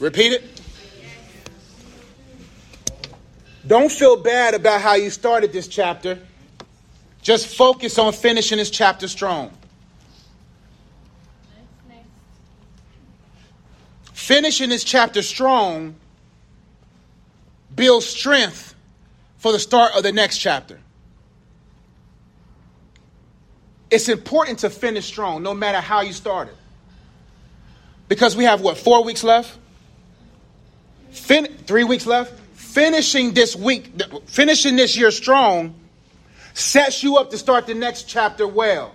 Repeat 0.00 0.32
it. 0.32 0.60
Don't 3.64 3.92
feel 3.92 4.16
bad 4.16 4.54
about 4.54 4.80
how 4.80 4.94
you 4.94 5.10
started 5.10 5.52
this 5.52 5.68
chapter. 5.68 6.18
Just 7.20 7.54
focus 7.54 7.98
on 7.98 8.12
finishing 8.12 8.58
this 8.58 8.70
chapter 8.70 9.06
strong. 9.06 9.52
Finishing 14.12 14.70
this 14.70 14.82
chapter 14.82 15.22
strong 15.22 15.94
builds 17.74 18.06
strength 18.06 18.71
for 19.42 19.50
the 19.50 19.58
start 19.58 19.90
of 19.96 20.04
the 20.04 20.12
next 20.12 20.38
chapter. 20.38 20.78
It's 23.90 24.08
important 24.08 24.60
to 24.60 24.70
finish 24.70 25.04
strong, 25.04 25.42
no 25.42 25.52
matter 25.52 25.80
how 25.80 26.02
you 26.02 26.12
started. 26.12 26.54
Because 28.06 28.36
we 28.36 28.44
have 28.44 28.60
what, 28.60 28.78
four 28.78 29.02
weeks 29.02 29.24
left? 29.24 29.58
Fin- 31.10 31.56
three 31.66 31.82
weeks 31.82 32.06
left? 32.06 32.32
Finishing 32.54 33.34
this 33.34 33.56
week, 33.56 33.90
finishing 34.26 34.76
this 34.76 34.96
year 34.96 35.10
strong 35.10 35.74
sets 36.54 37.02
you 37.02 37.16
up 37.16 37.30
to 37.30 37.36
start 37.36 37.66
the 37.66 37.74
next 37.74 38.04
chapter 38.04 38.46
well. 38.46 38.94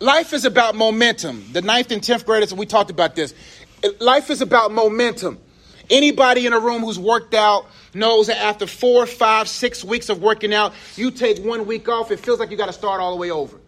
Life 0.00 0.32
is 0.32 0.46
about 0.46 0.74
momentum. 0.74 1.44
The 1.52 1.60
ninth 1.60 1.90
and 1.90 2.02
tenth 2.02 2.24
graders, 2.24 2.54
we 2.54 2.64
talked 2.64 2.90
about 2.90 3.14
this. 3.14 3.34
Life 4.00 4.30
is 4.30 4.40
about 4.40 4.72
momentum. 4.72 5.38
Anybody 5.90 6.46
in 6.46 6.54
a 6.54 6.58
room 6.58 6.80
who's 6.80 6.98
worked 6.98 7.34
out 7.34 7.66
knows 7.96 8.28
that 8.28 8.38
after 8.38 8.66
four, 8.66 9.06
five, 9.06 9.48
six 9.48 9.82
weeks 9.82 10.08
of 10.08 10.22
working 10.22 10.54
out, 10.54 10.72
you 10.94 11.10
take 11.10 11.44
one 11.44 11.66
week 11.66 11.88
off, 11.88 12.10
it 12.10 12.20
feels 12.20 12.38
like 12.38 12.50
you 12.50 12.56
got 12.56 12.66
to 12.66 12.72
start 12.72 13.00
all 13.00 13.10
the 13.10 13.16
way 13.16 13.30
over. 13.30 13.58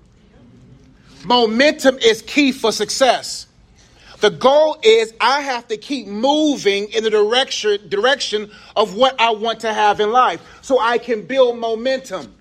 Momentum 1.24 1.98
is 1.98 2.22
key 2.22 2.52
for 2.52 2.70
success. 2.70 3.46
The 4.20 4.30
goal 4.30 4.78
is 4.82 5.14
I 5.20 5.40
have 5.42 5.68
to 5.68 5.76
keep 5.76 6.06
moving 6.06 6.88
in 6.92 7.04
the 7.04 7.10
direction 7.10 7.88
direction 7.88 8.50
of 8.74 8.94
what 8.94 9.20
I 9.20 9.30
want 9.30 9.60
to 9.60 9.72
have 9.72 10.00
in 10.00 10.10
life 10.10 10.40
so 10.60 10.80
I 10.80 10.98
can 10.98 11.22
build 11.26 11.58
momentum. 11.58 12.34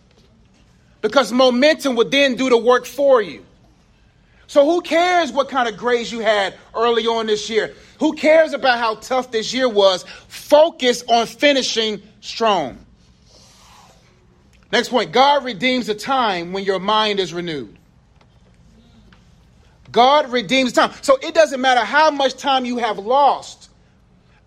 Because 1.02 1.32
momentum 1.32 1.95
will 1.95 2.10
then 2.10 2.36
do 2.36 2.50
the 2.50 2.58
work 2.58 2.86
for 2.86 3.21
you. 3.21 3.45
So 4.47 4.65
who 4.65 4.81
cares 4.81 5.31
what 5.31 5.49
kind 5.49 5.67
of 5.67 5.77
grades 5.77 6.12
you 6.12 6.19
had 6.19 6.55
early 6.73 7.05
on 7.05 7.27
this 7.27 7.49
year? 7.49 7.75
Who 7.99 8.13
cares 8.13 8.53
about 8.53 8.79
how 8.79 8.95
tough 8.95 9.29
this 9.29 9.53
year 9.53 9.67
was? 9.67 10.03
Focus 10.27 11.03
on 11.10 11.27
finishing 11.27 12.01
strong. 12.21 12.77
Next 14.71 14.89
point 14.89 15.12
God 15.12 15.43
redeems 15.43 15.89
a 15.89 15.95
time 15.95 16.53
when 16.53 16.63
your 16.63 16.79
mind 16.79 17.19
is 17.19 17.33
renewed. 17.33 17.77
God 19.91 20.31
redeems 20.31 20.73
time. 20.73 20.91
So 21.01 21.17
it 21.21 21.33
doesn't 21.33 21.60
matter 21.60 21.81
how 21.81 22.12
much 22.12 22.36
time 22.36 22.65
you 22.65 22.77
have 22.77 22.99
lost. 22.99 23.69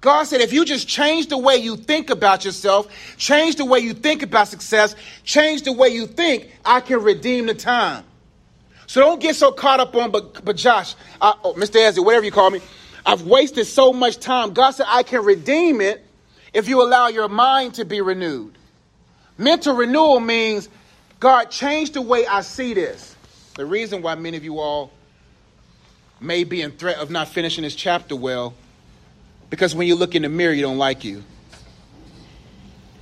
God 0.00 0.24
said, 0.24 0.40
if 0.40 0.52
you 0.52 0.64
just 0.64 0.88
change 0.88 1.26
the 1.26 1.36
way 1.36 1.56
you 1.56 1.76
think 1.76 2.08
about 2.08 2.44
yourself, 2.44 2.88
change 3.18 3.56
the 3.56 3.66
way 3.66 3.80
you 3.80 3.92
think 3.92 4.22
about 4.22 4.48
success, 4.48 4.94
change 5.24 5.62
the 5.62 5.72
way 5.72 5.88
you 5.90 6.06
think, 6.06 6.50
I 6.64 6.80
can 6.80 7.02
redeem 7.02 7.46
the 7.46 7.54
time. 7.54 8.04
So 8.90 9.00
don't 9.00 9.20
get 9.20 9.36
so 9.36 9.52
caught 9.52 9.78
up 9.78 9.94
on, 9.94 10.10
but, 10.10 10.44
but 10.44 10.56
Josh, 10.56 10.96
uh, 11.20 11.34
oh, 11.44 11.54
Mr. 11.54 11.76
Ezzy, 11.76 12.04
whatever 12.04 12.24
you 12.24 12.32
call 12.32 12.50
me, 12.50 12.60
I've 13.06 13.22
wasted 13.22 13.68
so 13.68 13.92
much 13.92 14.18
time. 14.18 14.52
God 14.52 14.72
said, 14.72 14.86
I 14.88 15.04
can 15.04 15.24
redeem 15.24 15.80
it 15.80 16.04
if 16.52 16.68
you 16.68 16.82
allow 16.82 17.06
your 17.06 17.28
mind 17.28 17.74
to 17.74 17.84
be 17.84 18.00
renewed. 18.00 18.52
Mental 19.38 19.76
renewal 19.76 20.18
means, 20.18 20.68
God, 21.20 21.52
change 21.52 21.92
the 21.92 22.02
way 22.02 22.26
I 22.26 22.40
see 22.40 22.74
this. 22.74 23.14
The 23.54 23.64
reason 23.64 24.02
why 24.02 24.16
many 24.16 24.36
of 24.36 24.42
you 24.42 24.58
all 24.58 24.90
may 26.20 26.42
be 26.42 26.60
in 26.60 26.72
threat 26.72 26.96
of 26.96 27.12
not 27.12 27.28
finishing 27.28 27.62
this 27.62 27.76
chapter 27.76 28.16
well 28.16 28.54
because 29.50 29.72
when 29.72 29.86
you 29.86 29.94
look 29.94 30.16
in 30.16 30.22
the 30.22 30.28
mirror, 30.28 30.52
you 30.52 30.62
don't 30.62 30.78
like 30.78 31.04
you. 31.04 31.22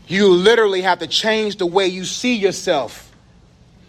You 0.06 0.28
literally 0.28 0.82
have 0.82 0.98
to 0.98 1.06
change 1.06 1.56
the 1.56 1.64
way 1.64 1.86
you 1.86 2.04
see 2.04 2.34
yourself. 2.34 3.07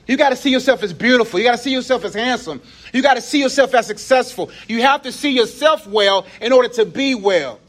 You 0.10 0.17
got 0.17 0.30
to 0.30 0.36
see 0.36 0.50
yourself 0.50 0.82
as 0.82 0.91
beautiful. 0.91 1.39
You 1.39 1.45
got 1.45 1.52
to 1.52 1.62
see 1.62 1.72
yourself 1.72 2.04
as 2.04 2.15
handsome. 2.15 2.63
You 2.93 3.04
got 3.04 3.13
to 3.13 3.22
see 3.22 3.39
yourself 3.39 3.76
as 3.76 3.86
successful. 3.86 4.50
You 4.67 4.82
have 4.82 5.04
to 5.04 5.12
see 5.12 5.30
yourself 5.30 5.86
well 5.86 6.26
in 6.41 6.52
order 6.52 6.67
to 6.69 6.86
be 6.86 7.13
well. 7.13 7.60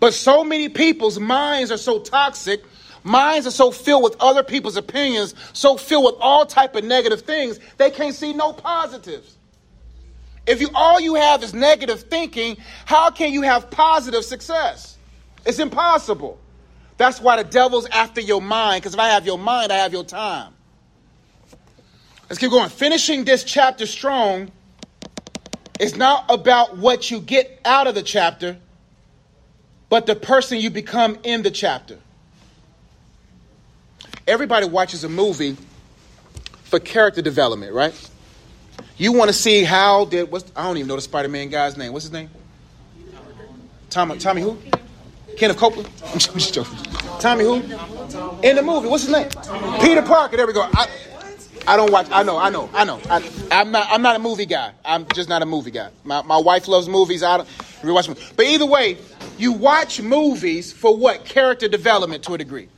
But 0.00 0.14
so 0.14 0.42
many 0.42 0.68
people's 0.68 1.20
minds 1.20 1.70
are 1.70 1.76
so 1.76 2.00
toxic, 2.00 2.64
minds 3.04 3.46
are 3.46 3.52
so 3.52 3.70
filled 3.70 4.02
with 4.02 4.16
other 4.18 4.42
people's 4.42 4.76
opinions, 4.76 5.36
so 5.52 5.76
filled 5.76 6.06
with 6.06 6.16
all 6.18 6.44
type 6.44 6.74
of 6.74 6.82
negative 6.82 7.20
things, 7.20 7.60
they 7.76 7.92
can't 7.92 8.16
see 8.16 8.32
no 8.32 8.52
positives. 8.52 9.36
If 10.44 10.60
you 10.60 10.70
all 10.74 10.98
you 10.98 11.14
have 11.14 11.44
is 11.44 11.54
negative 11.54 12.02
thinking, 12.02 12.56
how 12.84 13.12
can 13.12 13.32
you 13.32 13.42
have 13.42 13.70
positive 13.70 14.24
success? 14.24 14.98
It's 15.46 15.60
impossible. 15.60 16.40
That's 16.96 17.20
why 17.20 17.40
the 17.40 17.48
devil's 17.48 17.86
after 17.86 18.20
your 18.20 18.42
mind, 18.42 18.82
because 18.82 18.94
if 18.94 19.00
I 19.00 19.10
have 19.10 19.24
your 19.24 19.38
mind, 19.38 19.70
I 19.70 19.76
have 19.76 19.92
your 19.92 20.02
time. 20.02 20.54
Let's 22.28 22.38
keep 22.38 22.50
going. 22.50 22.68
Finishing 22.68 23.24
this 23.24 23.42
chapter 23.42 23.86
strong 23.86 24.50
is 25.80 25.96
not 25.96 26.26
about 26.28 26.76
what 26.76 27.10
you 27.10 27.20
get 27.20 27.60
out 27.64 27.86
of 27.86 27.94
the 27.94 28.02
chapter, 28.02 28.58
but 29.88 30.04
the 30.04 30.14
person 30.14 30.58
you 30.58 30.68
become 30.68 31.18
in 31.22 31.42
the 31.42 31.50
chapter. 31.50 31.98
Everybody 34.26 34.66
watches 34.66 35.04
a 35.04 35.08
movie 35.08 35.56
for 36.64 36.78
character 36.78 37.22
development, 37.22 37.72
right? 37.72 37.94
You 38.98 39.12
want 39.12 39.28
to 39.28 39.32
see 39.32 39.64
how 39.64 40.04
did 40.04 40.30
what's 40.30 40.52
I 40.54 40.64
don't 40.64 40.76
even 40.76 40.88
know 40.88 40.96
the 40.96 41.00
Spider 41.00 41.28
Man 41.28 41.48
guy's 41.48 41.78
name. 41.78 41.92
What's 41.92 42.04
his 42.04 42.12
name? 42.12 42.28
Tommy 43.88 44.18
Tommy 44.18 44.42
who? 44.42 44.58
Kenneth 45.38 45.56
Copeland. 45.56 45.88
I'm 46.12 46.18
just 46.18 46.52
joking. 46.52 46.76
Tommy 47.20 47.44
who? 47.44 47.54
In 48.42 48.56
the 48.56 48.62
movie. 48.62 48.88
What's 48.88 49.04
his 49.04 49.12
name? 49.12 49.28
Peter 49.80 50.02
Parker. 50.02 50.36
There 50.36 50.46
we 50.46 50.52
go. 50.52 50.68
I, 50.74 50.88
I 51.68 51.76
don't 51.76 51.92
watch. 51.92 52.06
I 52.10 52.22
know. 52.22 52.38
I 52.38 52.48
know. 52.48 52.70
I 52.72 52.84
know. 52.84 52.98
I, 53.10 53.60
am 53.60 53.70
not. 53.70 53.88
I'm 53.90 54.00
not 54.00 54.16
a 54.16 54.18
movie 54.18 54.46
guy. 54.46 54.72
I'm 54.86 55.06
just 55.08 55.28
not 55.28 55.42
a 55.42 55.46
movie 55.46 55.70
guy. 55.70 55.90
My, 56.02 56.22
my 56.22 56.38
wife 56.38 56.66
loves 56.66 56.88
movies. 56.88 57.22
I 57.22 57.36
don't 57.36 57.48
really 57.82 57.92
watch 57.92 58.08
movies. 58.08 58.32
But 58.34 58.46
either 58.46 58.64
way, 58.64 58.96
you 59.36 59.52
watch 59.52 60.00
movies 60.00 60.72
for 60.72 60.96
what 60.96 61.26
character 61.26 61.68
development 61.68 62.24
to 62.24 62.32
a 62.32 62.38
degree. 62.38 62.70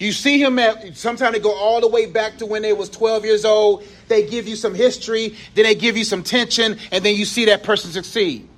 You 0.00 0.10
see 0.10 0.42
him 0.42 0.58
at 0.58 0.96
sometimes 0.96 1.34
they 1.34 1.38
go 1.38 1.54
all 1.54 1.80
the 1.80 1.86
way 1.86 2.06
back 2.06 2.38
to 2.38 2.46
when 2.46 2.62
they 2.62 2.72
was 2.72 2.90
12 2.90 3.24
years 3.24 3.44
old. 3.44 3.84
They 4.08 4.26
give 4.26 4.48
you 4.48 4.56
some 4.56 4.74
history, 4.74 5.36
then 5.54 5.62
they 5.62 5.76
give 5.76 5.96
you 5.96 6.04
some 6.04 6.24
tension, 6.24 6.78
and 6.90 7.04
then 7.04 7.14
you 7.14 7.24
see 7.24 7.44
that 7.44 7.62
person 7.62 7.92
succeed. 7.92 8.48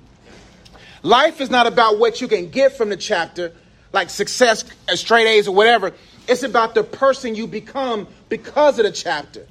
Life 1.03 1.41
is 1.41 1.51
not 1.51 1.67
about 1.67 1.99
what 1.99 2.21
you 2.21 2.27
can 2.27 2.49
get 2.49 2.75
from 2.75 2.89
the 2.89 2.97
chapter, 2.97 3.51
like 3.91 4.09
success, 4.09 4.63
uh, 4.89 4.95
straight 4.95 5.27
A's, 5.27 5.47
or 5.47 5.53
whatever. 5.53 5.91
It's 6.27 6.41
about 6.41 6.73
the 6.73 6.83
person 6.83 7.35
you 7.35 7.45
become 7.45 8.07
because 8.33 8.79
of 8.79 8.85
the 8.85 8.91
chapter. 8.91 9.45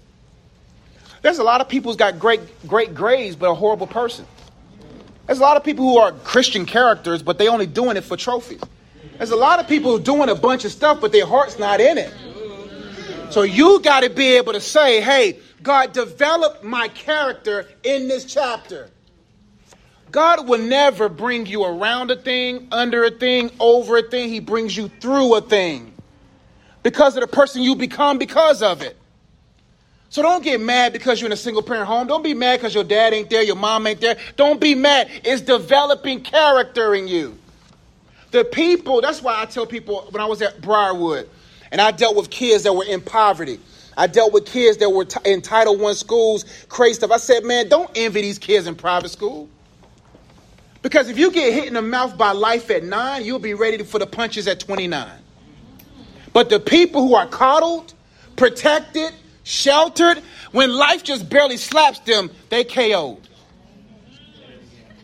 There's 1.22 1.38
a 1.38 1.44
lot 1.44 1.60
of 1.60 1.68
people 1.68 1.92
who's 1.92 1.96
got 1.96 2.18
great, 2.18 2.40
great 2.66 2.96
grades, 2.96 3.36
but 3.36 3.48
a 3.48 3.54
horrible 3.54 3.86
person. 3.86 4.26
There's 5.24 5.38
a 5.38 5.42
lot 5.42 5.56
of 5.56 5.62
people 5.62 5.84
who 5.84 5.98
are 5.98 6.10
Christian 6.10 6.66
characters, 6.66 7.22
but 7.22 7.38
they 7.38 7.46
only 7.46 7.66
doing 7.66 7.96
it 7.96 8.02
for 8.02 8.16
trophies. 8.16 8.60
There's 9.18 9.30
a 9.30 9.36
lot 9.36 9.60
of 9.60 9.68
people 9.68 9.96
who 9.96 10.02
doing 10.02 10.28
a 10.30 10.34
bunch 10.34 10.64
of 10.64 10.72
stuff, 10.72 11.00
but 11.00 11.12
their 11.12 11.24
heart's 11.24 11.60
not 11.60 11.80
in 11.80 11.96
it. 11.96 12.12
So 13.30 13.42
you 13.42 13.78
got 13.78 14.00
to 14.00 14.10
be 14.10 14.36
able 14.36 14.52
to 14.52 14.60
say, 14.60 15.00
hey, 15.00 15.38
God, 15.62 15.92
develop 15.92 16.64
my 16.64 16.88
character 16.88 17.68
in 17.84 18.08
this 18.08 18.24
chapter. 18.24 18.90
God 20.10 20.48
will 20.48 20.58
never 20.58 21.08
bring 21.08 21.46
you 21.46 21.62
around 21.62 22.10
a 22.10 22.16
thing, 22.16 22.66
under 22.72 23.04
a 23.04 23.12
thing, 23.12 23.52
over 23.60 23.98
a 23.98 24.02
thing. 24.02 24.28
He 24.28 24.40
brings 24.40 24.76
you 24.76 24.88
through 25.00 25.36
a 25.36 25.40
thing 25.40 25.91
because 26.82 27.16
of 27.16 27.20
the 27.20 27.26
person 27.26 27.62
you 27.62 27.76
become 27.76 28.18
because 28.18 28.62
of 28.62 28.82
it. 28.82 28.96
So 30.08 30.20
don't 30.20 30.44
get 30.44 30.60
mad 30.60 30.92
because 30.92 31.20
you're 31.20 31.28
in 31.28 31.32
a 31.32 31.36
single 31.36 31.62
parent 31.62 31.86
home. 31.86 32.06
Don't 32.06 32.22
be 32.22 32.34
mad 32.34 32.58
because 32.58 32.74
your 32.74 32.84
dad 32.84 33.14
ain't 33.14 33.30
there, 33.30 33.42
your 33.42 33.56
mom 33.56 33.86
ain't 33.86 34.00
there. 34.00 34.18
Don't 34.36 34.60
be 34.60 34.74
mad. 34.74 35.08
It's 35.24 35.40
developing 35.40 36.20
character 36.20 36.94
in 36.94 37.08
you. 37.08 37.38
The 38.30 38.44
people, 38.44 39.00
that's 39.00 39.22
why 39.22 39.40
I 39.40 39.46
tell 39.46 39.66
people 39.66 40.06
when 40.10 40.20
I 40.20 40.26
was 40.26 40.42
at 40.42 40.60
Briarwood 40.60 41.30
and 41.70 41.80
I 41.80 41.92
dealt 41.92 42.14
with 42.14 42.28
kids 42.28 42.64
that 42.64 42.74
were 42.74 42.84
in 42.84 43.00
poverty. 43.00 43.58
I 43.96 44.06
dealt 44.06 44.32
with 44.32 44.46
kids 44.46 44.78
that 44.78 44.90
were 44.90 45.04
t- 45.06 45.20
in 45.24 45.40
Title 45.42 45.78
One 45.78 45.94
schools, 45.94 46.44
crazy 46.68 46.94
stuff. 46.94 47.10
I 47.10 47.18
said, 47.18 47.44
man, 47.44 47.68
don't 47.68 47.90
envy 47.94 48.22
these 48.22 48.38
kids 48.38 48.66
in 48.66 48.74
private 48.74 49.10
school. 49.10 49.48
Because 50.82 51.08
if 51.08 51.18
you 51.18 51.30
get 51.30 51.54
hit 51.54 51.66
in 51.66 51.74
the 51.74 51.82
mouth 51.82 52.18
by 52.18 52.32
life 52.32 52.70
at 52.70 52.84
nine, 52.84 53.24
you'll 53.24 53.38
be 53.38 53.54
ready 53.54 53.82
for 53.82 53.98
the 53.98 54.06
punches 54.06 54.48
at 54.48 54.60
29. 54.60 55.21
But 56.32 56.48
the 56.48 56.60
people 56.60 57.06
who 57.06 57.14
are 57.14 57.26
coddled, 57.26 57.94
protected, 58.36 59.12
sheltered, 59.44 60.22
when 60.52 60.70
life 60.70 61.02
just 61.02 61.28
barely 61.28 61.56
slaps 61.56 61.98
them, 62.00 62.30
they 62.48 62.64
KO'd. 62.64 63.28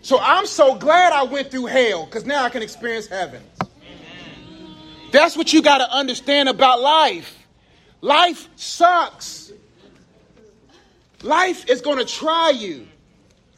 So 0.02 0.18
I'm 0.18 0.46
so 0.46 0.74
glad 0.74 1.12
I 1.12 1.24
went 1.24 1.50
through 1.50 1.66
hell 1.66 2.06
because 2.06 2.24
now 2.24 2.44
I 2.44 2.48
can 2.48 2.62
experience 2.62 3.06
heaven. 3.06 3.42
That's 5.10 5.36
what 5.36 5.52
you 5.52 5.62
got 5.62 5.78
to 5.78 5.90
understand 5.90 6.48
about 6.48 6.80
life. 6.80 7.46
Life 8.00 8.48
sucks. 8.56 9.52
Life 11.22 11.68
is 11.68 11.80
going 11.80 11.98
to 11.98 12.04
try 12.04 12.50
you. 12.50 12.86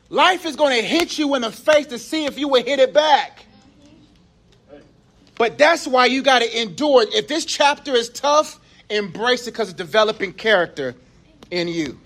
Life 0.09 0.45
is 0.45 0.57
going 0.57 0.81
to 0.81 0.85
hit 0.85 1.19
you 1.19 1.35
in 1.35 1.43
the 1.43 1.53
face 1.53 1.87
to 1.89 1.99
see 1.99 2.25
if 2.25 2.39
you 2.39 2.49
will 2.49 2.65
hit 2.65 2.81
it 2.81 2.93
back. 2.93 3.45
But 5.41 5.57
that's 5.57 5.89
why 5.89 6.05
you 6.05 6.23
got 6.23 6.41
to 6.41 6.61
endure 6.61 7.01
it. 7.01 7.15
If 7.15 7.27
this 7.27 7.47
chapter 7.47 7.95
is 7.95 8.11
tough, 8.11 8.61
embrace 8.91 9.47
it 9.47 9.53
because 9.53 9.71
it's 9.71 9.79
developing 9.79 10.35
character 10.35 10.95
in 11.51 11.67
you. 11.67 11.99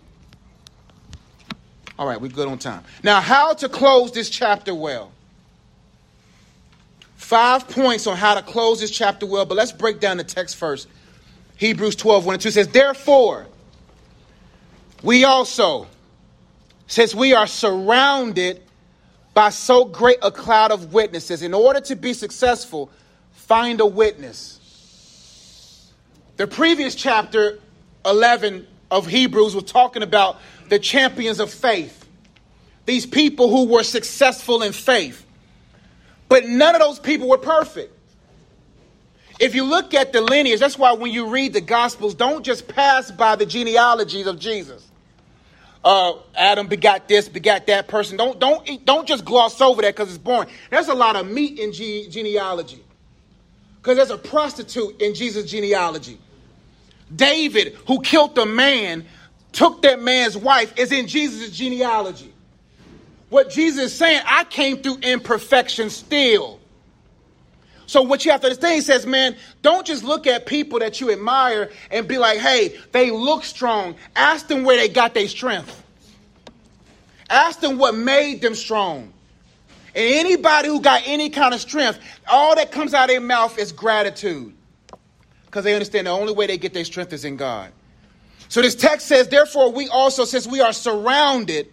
All 1.98 2.06
right, 2.06 2.20
we're 2.20 2.28
good 2.28 2.46
on 2.46 2.58
time. 2.58 2.84
Now, 3.02 3.20
how 3.20 3.52
to 3.54 3.68
close 3.68 4.12
this 4.12 4.30
chapter 4.30 4.72
well. 4.72 5.10
Five 7.16 7.68
points 7.68 8.06
on 8.06 8.16
how 8.16 8.36
to 8.36 8.42
close 8.42 8.78
this 8.78 8.92
chapter 8.92 9.26
well, 9.26 9.44
but 9.44 9.56
let's 9.56 9.72
break 9.72 9.98
down 9.98 10.16
the 10.16 10.22
text 10.22 10.54
first. 10.54 10.86
Hebrews 11.56 11.96
12, 11.96 12.26
1 12.26 12.34
and 12.34 12.40
2 12.40 12.52
says, 12.52 12.68
Therefore, 12.68 13.48
we 15.02 15.24
also, 15.24 15.88
since 16.86 17.16
we 17.16 17.34
are 17.34 17.48
surrounded 17.48 18.62
by 19.34 19.48
so 19.48 19.86
great 19.86 20.18
a 20.22 20.30
cloud 20.30 20.70
of 20.70 20.92
witnesses, 20.92 21.42
in 21.42 21.52
order 21.52 21.80
to 21.80 21.96
be 21.96 22.12
successful, 22.12 22.92
find 23.34 23.80
a 23.80 23.86
witness. 23.86 24.60
The 26.36 26.46
previous 26.46 26.94
chapter 26.94 27.60
11 28.04 28.66
of 28.90 29.06
Hebrews 29.06 29.54
was 29.54 29.64
talking 29.64 30.02
about 30.02 30.38
the 30.68 30.78
champions 30.78 31.40
of 31.40 31.52
faith, 31.52 32.08
these 32.86 33.06
people 33.06 33.50
who 33.50 33.66
were 33.66 33.82
successful 33.82 34.62
in 34.62 34.72
faith. 34.72 35.24
But 36.28 36.46
none 36.46 36.74
of 36.74 36.80
those 36.80 36.98
people 36.98 37.28
were 37.28 37.38
perfect. 37.38 37.92
If 39.38 39.54
you 39.54 39.64
look 39.64 39.94
at 39.94 40.12
the 40.12 40.20
lineage, 40.20 40.60
that's 40.60 40.78
why 40.78 40.92
when 40.92 41.12
you 41.12 41.28
read 41.28 41.52
the 41.52 41.60
Gospels, 41.60 42.14
don't 42.14 42.44
just 42.44 42.68
pass 42.68 43.10
by 43.10 43.36
the 43.36 43.46
genealogies 43.46 44.26
of 44.26 44.38
Jesus. 44.38 44.86
Uh, 45.84 46.14
Adam 46.34 46.66
begot 46.66 47.08
this, 47.08 47.28
begot 47.28 47.66
that 47.66 47.88
person. 47.88 48.16
Don't 48.16 48.38
don't 48.38 48.84
don't 48.86 49.06
just 49.06 49.24
gloss 49.24 49.60
over 49.60 49.82
that 49.82 49.94
because 49.94 50.08
it's 50.08 50.18
boring. 50.18 50.48
There's 50.70 50.88
a 50.88 50.94
lot 50.94 51.14
of 51.14 51.30
meat 51.30 51.58
in 51.58 51.72
ge- 51.72 52.10
genealogy 52.10 52.82
because 53.84 53.98
there's 53.98 54.10
a 54.10 54.16
prostitute 54.16 54.98
in 55.02 55.14
Jesus' 55.14 55.50
genealogy. 55.50 56.18
David, 57.14 57.76
who 57.86 58.00
killed 58.00 58.38
a 58.38 58.46
man, 58.46 59.04
took 59.52 59.82
that 59.82 60.00
man's 60.00 60.38
wife, 60.38 60.78
is 60.78 60.90
in 60.90 61.06
Jesus' 61.06 61.50
genealogy. 61.50 62.32
What 63.28 63.50
Jesus 63.50 63.92
is 63.92 63.94
saying, 63.94 64.22
I 64.24 64.44
came 64.44 64.78
through 64.78 65.00
imperfection 65.02 65.90
still. 65.90 66.60
So 67.84 68.00
what 68.00 68.24
you 68.24 68.30
have 68.30 68.40
to 68.40 68.46
understand, 68.46 68.76
he 68.76 68.80
says, 68.80 69.04
man, 69.04 69.36
don't 69.60 69.86
just 69.86 70.02
look 70.02 70.26
at 70.26 70.46
people 70.46 70.78
that 70.78 71.02
you 71.02 71.12
admire 71.12 71.70
and 71.90 72.08
be 72.08 72.16
like, 72.16 72.38
hey, 72.38 72.78
they 72.92 73.10
look 73.10 73.44
strong. 73.44 73.96
Ask 74.16 74.48
them 74.48 74.64
where 74.64 74.78
they 74.78 74.88
got 74.88 75.12
their 75.12 75.28
strength. 75.28 75.82
Ask 77.28 77.60
them 77.60 77.76
what 77.76 77.94
made 77.94 78.40
them 78.40 78.54
strong. 78.54 79.12
And 79.94 80.14
anybody 80.14 80.68
who 80.68 80.80
got 80.80 81.02
any 81.06 81.30
kind 81.30 81.54
of 81.54 81.60
strength, 81.60 82.00
all 82.28 82.56
that 82.56 82.72
comes 82.72 82.94
out 82.94 83.04
of 83.04 83.08
their 83.10 83.20
mouth 83.20 83.58
is 83.58 83.72
gratitude. 83.72 84.54
Because 85.46 85.64
they 85.64 85.74
understand 85.74 86.08
the 86.08 86.10
only 86.10 86.32
way 86.32 86.46
they 86.46 86.58
get 86.58 86.74
their 86.74 86.84
strength 86.84 87.12
is 87.12 87.24
in 87.24 87.36
God. 87.36 87.70
So 88.48 88.60
this 88.60 88.74
text 88.74 89.06
says, 89.06 89.28
therefore, 89.28 89.72
we 89.72 89.88
also, 89.88 90.24
since 90.24 90.46
we 90.46 90.60
are 90.60 90.72
surrounded 90.72 91.68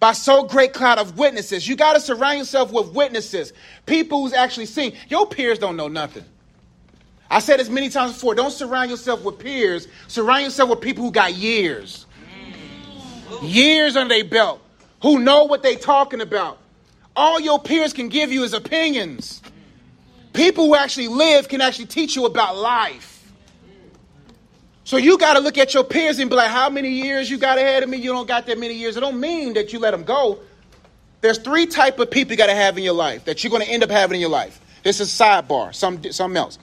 by 0.00 0.12
so 0.12 0.44
great 0.44 0.72
cloud 0.72 0.98
of 0.98 1.18
witnesses. 1.18 1.66
You 1.66 1.76
got 1.76 1.94
to 1.94 2.00
surround 2.00 2.38
yourself 2.38 2.72
with 2.72 2.92
witnesses, 2.92 3.52
people 3.86 4.22
who's 4.22 4.32
actually 4.32 4.66
seen. 4.66 4.94
Your 5.08 5.26
peers 5.26 5.58
don't 5.58 5.76
know 5.76 5.88
nothing. 5.88 6.24
I 7.30 7.40
said 7.40 7.60
this 7.60 7.68
many 7.68 7.90
times 7.90 8.14
before. 8.14 8.34
Don't 8.34 8.52
surround 8.52 8.90
yourself 8.90 9.22
with 9.22 9.38
peers. 9.38 9.88
Surround 10.06 10.44
yourself 10.44 10.70
with 10.70 10.80
people 10.80 11.04
who 11.04 11.10
got 11.10 11.34
years, 11.34 12.06
years 13.42 13.96
under 13.96 14.14
their 14.14 14.24
belt, 14.24 14.62
who 15.02 15.18
know 15.18 15.44
what 15.44 15.62
they 15.62 15.76
talking 15.76 16.20
about. 16.20 16.58
All 17.18 17.40
your 17.40 17.58
peers 17.58 17.92
can 17.92 18.08
give 18.08 18.30
you 18.30 18.44
is 18.44 18.52
opinions. 18.52 19.42
People 20.34 20.66
who 20.66 20.76
actually 20.76 21.08
live 21.08 21.48
can 21.48 21.60
actually 21.60 21.86
teach 21.86 22.14
you 22.14 22.26
about 22.26 22.56
life. 22.56 23.32
So 24.84 24.98
you 24.98 25.18
got 25.18 25.34
to 25.34 25.40
look 25.40 25.58
at 25.58 25.74
your 25.74 25.82
peers 25.82 26.20
and 26.20 26.30
be 26.30 26.36
like, 26.36 26.48
how 26.48 26.70
many 26.70 26.90
years 26.90 27.28
you 27.28 27.36
got 27.36 27.58
ahead 27.58 27.82
of 27.82 27.88
me? 27.88 27.96
You 27.96 28.12
don't 28.12 28.28
got 28.28 28.46
that 28.46 28.56
many 28.56 28.74
years. 28.74 28.96
It 28.96 29.00
don't 29.00 29.18
mean 29.18 29.54
that 29.54 29.72
you 29.72 29.80
let 29.80 29.90
them 29.90 30.04
go. 30.04 30.38
There's 31.20 31.38
three 31.38 31.66
type 31.66 31.98
of 31.98 32.08
people 32.08 32.34
you 32.34 32.38
got 32.38 32.46
to 32.46 32.54
have 32.54 32.78
in 32.78 32.84
your 32.84 32.94
life 32.94 33.24
that 33.24 33.42
you're 33.42 33.50
going 33.50 33.64
to 33.64 33.68
end 33.68 33.82
up 33.82 33.90
having 33.90 34.14
in 34.14 34.20
your 34.20 34.30
life. 34.30 34.60
This 34.84 35.00
is 35.00 35.08
sidebar, 35.08 35.74
some, 35.74 36.00
something 36.12 36.36
else. 36.36 36.56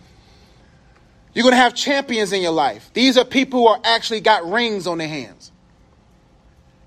You're 1.34 1.44
going 1.44 1.52
to 1.52 1.58
have 1.58 1.76
champions 1.76 2.32
in 2.32 2.42
your 2.42 2.54
life. 2.54 2.92
These 2.94 3.18
are 3.18 3.26
people 3.26 3.60
who 3.60 3.68
are 3.68 3.82
actually 3.84 4.22
got 4.22 4.50
rings 4.50 4.88
on 4.88 5.00
their 5.00 5.10
hands. 5.10 5.52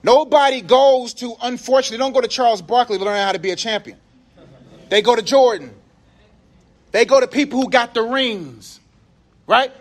Nobody 0.02 0.60
goes 0.60 1.14
to, 1.14 1.34
unfortunately, 1.42 1.98
don't 1.98 2.12
go 2.12 2.20
to 2.20 2.28
Charles 2.28 2.62
Barkley 2.62 2.98
to 2.98 3.04
learn 3.04 3.18
how 3.18 3.32
to 3.32 3.38
be 3.38 3.50
a 3.50 3.56
champion. 3.56 3.98
They 4.88 5.02
go 5.02 5.16
to 5.16 5.22
Jordan. 5.22 5.74
They 6.92 7.04
go 7.04 7.20
to 7.20 7.26
people 7.26 7.60
who 7.60 7.68
got 7.68 7.94
the 7.94 8.02
rings, 8.02 8.80
right? 9.46 9.72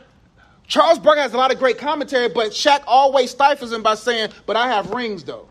Charles 0.67 0.99
Barkley 0.99 1.21
has 1.21 1.34
a 1.34 1.38
lot 1.38 1.53
of 1.53 1.60
great 1.60 1.77
commentary, 1.77 2.27
but 2.27 2.51
Shaq 2.51 2.84
always 2.86 3.32
stifles 3.32 3.71
him 3.71 3.82
by 3.82 3.95
saying, 3.95 4.32
But 4.45 4.58
I 4.58 4.67
have 4.67 4.91
rings 4.91 5.23
though. 5.23 5.47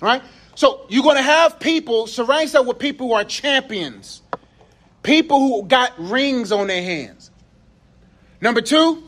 Right? 0.00 0.22
So 0.54 0.84
you're 0.88 1.02
going 1.02 1.16
to 1.16 1.22
have 1.22 1.58
people, 1.58 2.06
surround 2.06 2.42
yourself 2.42 2.66
with 2.66 2.78
people 2.78 3.08
who 3.08 3.14
are 3.14 3.24
champions, 3.24 4.20
people 5.02 5.38
who 5.38 5.62
got 5.66 5.92
rings 5.98 6.52
on 6.52 6.66
their 6.66 6.82
hands. 6.82 7.30
Number 8.40 8.60
two, 8.60 9.02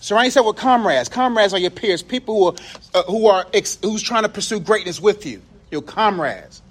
surround 0.00 0.26
yourself 0.26 0.46
with 0.46 0.56
comrades. 0.56 1.08
Comrades 1.08 1.52
are 1.52 1.58
your 1.58 1.70
peers, 1.70 2.02
people 2.02 2.34
who 2.34 2.46
are, 2.46 2.54
uh, 2.94 3.02
who 3.04 3.26
are 3.26 3.46
ex- 3.52 3.78
who's 3.82 4.02
trying 4.02 4.22
to 4.22 4.28
pursue 4.28 4.60
greatness 4.60 5.00
with 5.00 5.26
you, 5.26 5.42
your 5.70 5.82
comrades. 5.82 6.62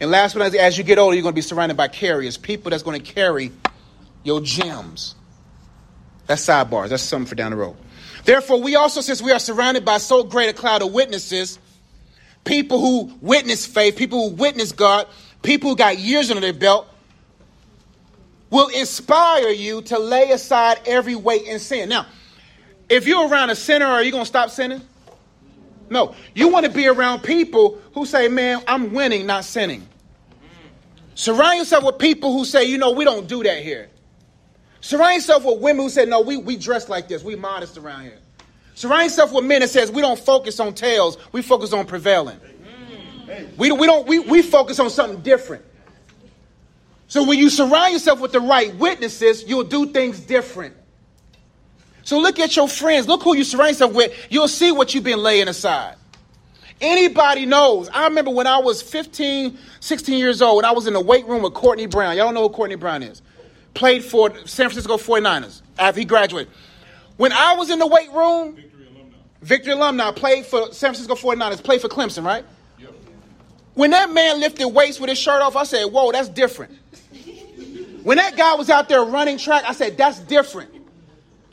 And 0.00 0.10
last 0.10 0.34
but 0.34 0.40
not 0.40 0.54
as 0.54 0.76
you 0.76 0.84
get 0.84 0.98
older, 0.98 1.14
you're 1.14 1.22
going 1.22 1.32
to 1.32 1.36
be 1.36 1.42
surrounded 1.42 1.76
by 1.76 1.88
carriers, 1.88 2.36
people 2.36 2.70
that's 2.70 2.82
going 2.82 3.00
to 3.00 3.12
carry 3.12 3.52
your 4.24 4.40
gems. 4.40 5.14
That's 6.26 6.44
sidebars. 6.44 6.88
That's 6.88 7.02
something 7.02 7.28
for 7.28 7.34
down 7.34 7.50
the 7.50 7.56
road. 7.56 7.76
Therefore, 8.24 8.60
we 8.60 8.76
also, 8.76 9.00
since 9.00 9.20
we 9.20 9.32
are 9.32 9.38
surrounded 9.38 9.84
by 9.84 9.98
so 9.98 10.22
great 10.22 10.48
a 10.48 10.52
cloud 10.52 10.82
of 10.82 10.92
witnesses, 10.92 11.58
people 12.44 12.80
who 12.80 13.12
witness 13.20 13.66
faith, 13.66 13.96
people 13.96 14.30
who 14.30 14.36
witness 14.36 14.72
God, 14.72 15.06
people 15.42 15.70
who 15.70 15.76
got 15.76 15.98
years 15.98 16.30
under 16.30 16.40
their 16.40 16.52
belt, 16.52 16.88
will 18.52 18.68
inspire 18.68 19.48
you 19.48 19.80
to 19.80 19.98
lay 19.98 20.30
aside 20.30 20.78
every 20.84 21.14
weight 21.16 21.48
and 21.48 21.58
sin. 21.58 21.88
Now, 21.88 22.06
if 22.90 23.06
you're 23.06 23.26
around 23.26 23.48
a 23.48 23.56
sinner, 23.56 23.86
are 23.86 24.02
you 24.02 24.12
going 24.12 24.24
to 24.24 24.28
stop 24.28 24.50
sinning? 24.50 24.82
No, 25.88 26.14
you 26.34 26.48
want 26.48 26.66
to 26.66 26.70
be 26.70 26.86
around 26.86 27.22
people 27.22 27.80
who 27.94 28.04
say, 28.04 28.28
man, 28.28 28.62
I'm 28.68 28.92
winning, 28.92 29.24
not 29.24 29.46
sinning. 29.46 29.88
Surround 31.14 31.58
yourself 31.58 31.82
with 31.82 31.98
people 31.98 32.32
who 32.32 32.44
say, 32.44 32.64
you 32.64 32.76
know, 32.76 32.92
we 32.92 33.04
don't 33.06 33.26
do 33.26 33.42
that 33.42 33.62
here. 33.62 33.88
Surround 34.82 35.14
yourself 35.14 35.44
with 35.44 35.60
women 35.60 35.84
who 35.84 35.88
say, 35.88 36.04
no, 36.04 36.20
we, 36.20 36.36
we 36.36 36.56
dress 36.56 36.90
like 36.90 37.08
this. 37.08 37.24
We 37.24 37.36
modest 37.36 37.78
around 37.78 38.02
here. 38.02 38.18
Surround 38.74 39.04
yourself 39.04 39.32
with 39.32 39.46
men 39.46 39.60
that 39.60 39.70
says 39.70 39.90
we 39.90 40.02
don't 40.02 40.18
focus 40.18 40.60
on 40.60 40.74
tails, 40.74 41.16
we 41.32 41.40
focus 41.40 41.72
on 41.72 41.86
prevailing. 41.86 42.38
We, 43.56 43.72
we 43.72 43.86
don't 43.86 44.06
we, 44.06 44.18
we 44.18 44.42
focus 44.42 44.78
on 44.78 44.90
something 44.90 45.22
different. 45.22 45.64
So 47.12 47.22
when 47.24 47.38
you 47.38 47.50
surround 47.50 47.92
yourself 47.92 48.20
with 48.20 48.32
the 48.32 48.40
right 48.40 48.74
witnesses, 48.76 49.44
you'll 49.46 49.64
do 49.64 49.84
things 49.84 50.18
different. 50.18 50.74
So 52.04 52.18
look 52.18 52.38
at 52.38 52.56
your 52.56 52.66
friends. 52.66 53.06
Look 53.06 53.22
who 53.22 53.36
you 53.36 53.44
surround 53.44 53.72
yourself 53.72 53.92
with. 53.92 54.28
You'll 54.30 54.48
see 54.48 54.72
what 54.72 54.94
you've 54.94 55.04
been 55.04 55.22
laying 55.22 55.46
aside. 55.46 55.96
Anybody 56.80 57.44
knows. 57.44 57.90
I 57.90 58.04
remember 58.04 58.30
when 58.30 58.46
I 58.46 58.60
was 58.60 58.80
15, 58.80 59.58
16 59.80 60.18
years 60.18 60.40
old, 60.40 60.60
and 60.60 60.66
I 60.66 60.72
was 60.72 60.86
in 60.86 60.94
the 60.94 61.02
weight 61.02 61.26
room 61.26 61.42
with 61.42 61.52
Courtney 61.52 61.84
Brown. 61.84 62.16
Y'all 62.16 62.32
know 62.32 62.44
who 62.44 62.48
Courtney 62.48 62.76
Brown 62.76 63.02
is. 63.02 63.20
Played 63.74 64.04
for 64.04 64.30
San 64.46 64.70
Francisco 64.70 64.96
49ers 64.96 65.60
after 65.78 66.00
he 66.00 66.06
graduated. 66.06 66.50
When 67.18 67.32
I 67.32 67.56
was 67.56 67.68
in 67.68 67.78
the 67.78 67.86
weight 67.86 68.10
room, 68.10 68.54
Victory 68.54 68.86
alumni, 68.86 69.16
Victory 69.42 69.72
alumni 69.74 70.12
played 70.12 70.46
for 70.46 70.72
San 70.72 70.94
Francisco 70.94 71.14
49ers, 71.14 71.62
played 71.62 71.82
for 71.82 71.88
Clemson, 71.88 72.24
right? 72.24 72.46
Yep. 72.78 72.94
When 73.74 73.90
that 73.90 74.10
man 74.10 74.40
lifted 74.40 74.66
weights 74.68 74.98
with 74.98 75.10
his 75.10 75.18
shirt 75.18 75.42
off, 75.42 75.56
I 75.56 75.64
said, 75.64 75.84
whoa, 75.92 76.10
that's 76.10 76.30
different. 76.30 76.78
When 78.02 78.18
that 78.18 78.36
guy 78.36 78.54
was 78.54 78.70
out 78.70 78.88
there 78.88 79.02
running 79.04 79.38
track, 79.38 79.64
I 79.66 79.72
said, 79.72 79.96
that's 79.96 80.18
different. 80.20 80.70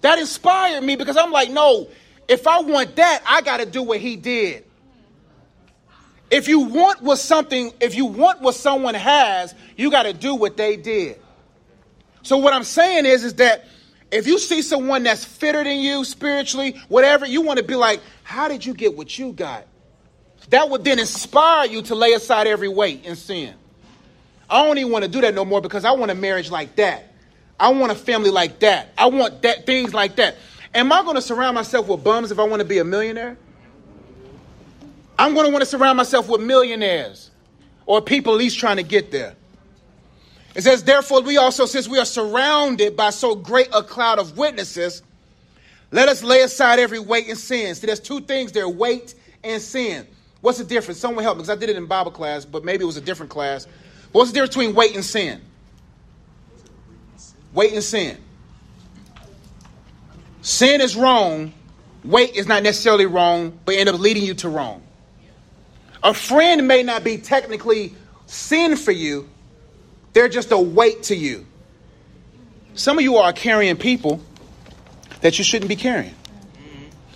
That 0.02 0.20
inspired 0.20 0.82
me 0.82 0.96
because 0.96 1.18
I'm 1.18 1.32
like, 1.32 1.50
no, 1.50 1.88
if 2.28 2.48
I 2.48 2.62
want 2.62 2.96
that, 2.96 3.22
I 3.26 3.42
got 3.42 3.58
to 3.58 3.66
do 3.66 3.84
what 3.84 4.00
he 4.00 4.16
did. 4.16 4.66
If 6.32 6.48
you 6.48 6.60
want 6.60 7.02
what 7.02 7.18
something, 7.18 7.74
if 7.82 7.96
you 7.96 8.06
want 8.06 8.42
what 8.42 8.56
someone 8.56 8.94
has, 8.94 9.56
you 9.76 9.90
got 9.90 10.04
to 10.04 10.14
do 10.14 10.36
what 10.36 10.58
they 10.58 10.78
did. 10.78 11.20
So 12.22 12.38
what 12.38 12.54
I'm 12.54 12.64
saying 12.64 13.06
is, 13.06 13.24
is 13.24 13.36
that 13.36 13.66
if 14.12 14.28
you 14.28 14.38
see 14.38 14.62
someone 14.62 15.04
that's 15.04 15.26
fitter 15.26 15.64
than 15.64 15.80
you 15.80 16.04
spiritually, 16.04 16.80
whatever, 16.88 17.26
you 17.26 17.42
want 17.42 17.58
to 17.58 17.64
be 17.64 17.76
like, 17.76 18.02
how 18.24 18.48
did 18.48 18.66
you 18.66 18.74
get 18.74 18.96
what 18.96 19.18
you 19.18 19.34
got? 19.34 19.66
That 20.50 20.70
would 20.70 20.84
then 20.84 21.00
inspire 21.00 21.68
you 21.68 21.82
to 21.84 21.96
lay 21.96 22.14
aside 22.14 22.48
every 22.48 22.70
weight 22.70 23.04
and 23.06 23.18
sin. 23.18 23.56
I 24.50 24.64
don't 24.64 24.78
even 24.78 24.92
want 24.92 25.06
to 25.06 25.12
do 25.12 25.22
that 25.22 25.36
no 25.36 25.46
more 25.46 25.62
because 25.62 25.86
I 25.86 25.92
want 25.92 26.12
a 26.12 26.16
marriage 26.16 26.50
like 26.50 26.76
that. 26.78 27.14
I 27.60 27.70
want 27.70 27.92
a 27.92 27.96
family 27.96 28.32
like 28.32 28.60
that. 28.60 28.90
I 28.98 29.08
want 29.08 29.42
that 29.44 29.66
things 29.66 29.94
like 29.94 30.16
that. 30.16 30.38
Am 30.74 30.92
I 30.92 31.04
going 31.04 31.16
to 31.16 31.22
surround 31.22 31.56
myself 31.56 31.88
with 31.88 32.04
bums 32.04 32.32
if 32.32 32.40
I 32.40 32.44
want 32.44 32.62
to 32.62 32.68
be 32.68 32.78
a 32.80 32.84
millionaire? 32.84 33.38
I'm 35.18 35.34
going 35.34 35.46
to 35.46 35.52
want 35.52 35.62
to 35.62 35.66
surround 35.66 35.98
myself 35.98 36.30
with 36.30 36.42
millionaires 36.42 37.32
or 37.86 38.02
people 38.02 38.34
at 38.34 38.40
least 38.40 38.58
trying 38.58 38.78
to 38.78 38.84
get 38.84 39.12
there. 39.12 39.36
It 40.56 40.62
says, 40.64 40.84
therefore, 40.84 41.22
we 41.22 41.38
also, 41.38 41.66
since 41.66 41.88
we 41.88 42.00
are 42.00 42.06
surrounded 42.06 42.96
by 42.96 43.10
so 43.12 43.36
great 43.36 43.68
a 43.74 43.84
cloud 43.84 44.20
of 44.20 44.38
witnesses, 44.38 45.04
let 45.92 46.08
us 46.08 46.24
lay 46.24 46.42
aside 46.42 46.80
every 46.80 47.00
weight 47.00 47.28
and 47.28 47.38
sin. 47.38 47.76
See, 47.76 47.88
there's 47.88 48.00
two 48.00 48.22
things 48.22 48.52
there 48.52 48.70
weight 48.70 49.16
and 49.44 49.62
sin. 49.62 50.08
What's 50.42 50.58
the 50.58 50.64
difference? 50.64 51.00
Someone 51.00 51.24
help 51.24 51.38
me 51.38 51.42
because 51.42 51.50
I 51.50 51.60
did 51.60 51.70
it 51.70 51.76
in 51.76 51.86
Bible 51.86 52.12
class, 52.12 52.46
but 52.46 52.64
maybe 52.64 52.84
it 52.84 52.88
was 52.88 52.98
a 52.98 53.02
different 53.02 53.32
class. 53.32 53.68
What's 54.12 54.32
the 54.32 54.36
difference 54.36 54.56
between 54.56 54.76
weight 54.76 54.95
and 54.95 55.06
sin? 55.06 55.41
Weight 57.54 57.74
and 57.74 57.84
sin. 57.84 58.17
Sin 60.41 60.82
is 60.82 60.95
wrong. 60.95 61.54
Weight 62.04 62.36
is 62.36 62.48
not 62.48 62.63
necessarily 62.63 63.06
wrong, 63.06 63.60
but 63.65 63.76
end 63.76 63.89
up 63.89 64.00
leading 64.00 64.24
you 64.24 64.34
to 64.36 64.50
wrong. 64.50 64.82
A 66.02 66.13
friend 66.13 66.67
may 66.67 66.82
not 66.82 67.04
be 67.04 67.17
technically 67.17 67.93
sin 68.26 68.78
for 68.78 68.91
you, 68.91 69.28
they're 70.13 70.30
just 70.30 70.52
a 70.52 70.58
weight 70.58 71.04
to 71.04 71.15
you. 71.15 71.45
Some 72.74 72.98
of 72.98 73.04
you 73.04 73.17
are 73.17 73.34
carrying 73.34 73.76
people 73.76 74.22
that 75.22 75.38
you 75.38 75.43
shouldn't 75.43 75.67
be 75.67 75.76
carrying. 75.76 76.15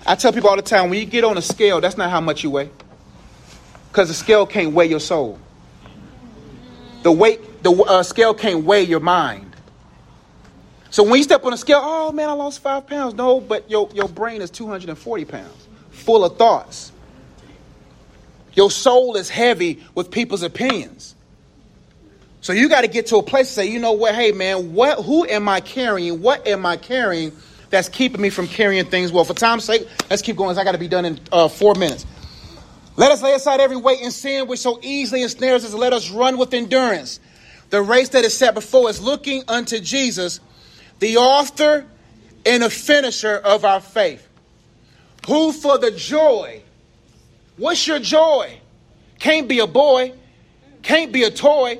I 0.06 0.16
tell 0.16 0.34
people 0.34 0.50
all 0.50 0.58
the 0.58 0.62
time 0.62 0.90
when 0.90 1.00
you 1.00 1.06
get 1.06 1.24
on 1.24 1.38
a 1.38 1.42
scale, 1.42 1.80
that's 1.80 1.98
not 1.98 2.10
how 2.10 2.20
much 2.20 2.44
you 2.44 2.50
weigh. 2.50 2.70
Because 3.90 4.10
the 4.10 4.14
scale 4.14 4.46
can't 4.46 4.74
weigh 4.74 4.88
your 4.88 5.00
soul. 5.00 5.40
The 7.04 7.12
weight, 7.12 7.64
the 7.64 7.72
uh, 7.72 8.04
scale 8.04 8.34
can't 8.34 8.64
weigh 8.64 8.84
your 8.84 9.02
mind. 9.02 9.56
So 10.90 11.04
when 11.04 11.16
you 11.16 11.24
step 11.24 11.44
on 11.44 11.54
a 11.54 11.58
scale, 11.58 11.82
oh 11.82 12.12
man, 12.12 12.30
I 12.30 12.34
lost 12.34 12.62
five 12.62 12.88
pounds. 12.88 13.14
No, 13.16 13.40
but 13.40 13.70
your, 13.70 13.90
your 13.94 14.08
brain 14.08 14.42
is 14.42 14.50
240 14.50 15.26
pounds, 15.26 15.68
full 15.92 16.24
of 16.24 16.38
thoughts. 16.38 16.92
Your 18.54 18.70
soul 18.70 19.16
is 19.16 19.30
heavy 19.30 19.84
with 19.96 20.12
people's 20.12 20.44
opinions. 20.44 21.16
So 22.42 22.54
you 22.54 22.70
got 22.70 22.82
to 22.82 22.88
get 22.88 23.08
to 23.08 23.18
a 23.18 23.24
place 23.24 23.48
to 23.48 23.54
say, 23.54 23.66
you 23.68 23.80
know 23.80 23.94
what, 23.94 24.14
hey 24.14 24.32
man, 24.32 24.74
what 24.74 25.04
who 25.04 25.26
am 25.26 25.50
I 25.50 25.62
carrying? 25.62 26.22
What 26.22 26.46
am 26.46 26.66
I 26.66 26.78
carrying 26.78 27.32
that's 27.70 27.90
keeping 27.90 28.22
me 28.22 28.30
from 28.30 28.48
carrying 28.48 28.86
things 28.86 29.12
well? 29.12 29.24
For 29.24 29.34
time's 29.34 29.64
sake, 29.64 29.88
let's 30.10 30.22
keep 30.22 30.36
going. 30.36 30.58
I 30.58 30.64
got 30.64 30.74
to 30.74 30.78
be 30.78 30.88
done 30.88 31.06
in 31.06 31.20
uh, 31.32 31.48
four 31.48 31.74
minutes. 31.74 32.06
Let 32.96 33.12
us 33.12 33.22
lay 33.22 33.34
aside 33.34 33.60
every 33.60 33.78
weight 33.78 34.02
and 34.02 34.14
sin 34.14 34.48
which 34.48 34.60
so 34.60 34.80
easily 34.82 35.24
ensnares 35.24 35.66
us, 35.66 35.74
let 35.74 35.94
us 35.94 36.12
run 36.12 36.38
with 36.38 36.54
endurance 36.54 37.20
the 37.70 37.82
race 37.82 38.10
that 38.10 38.24
is 38.24 38.38
set 38.38 38.54
before 38.54 38.90
us, 38.90 39.02
looking 39.02 39.44
unto 39.48 39.80
Jesus, 39.80 40.40
the 41.00 41.18
author 41.18 41.86
and 42.46 42.62
the 42.62 42.70
finisher 42.70 43.36
of 43.36 43.66
our 43.66 43.82
faith, 43.82 44.28
who 45.26 45.52
for 45.52 45.80
the 45.80 45.90
joy 45.90 46.62
What's 47.58 47.86
your 47.86 48.00
joy? 48.00 48.60
Can't 49.20 49.48
be 49.48 49.60
a 49.60 49.68
boy, 49.68 50.14
can't 50.82 51.12
be 51.12 51.24
a 51.24 51.32
toy 51.32 51.80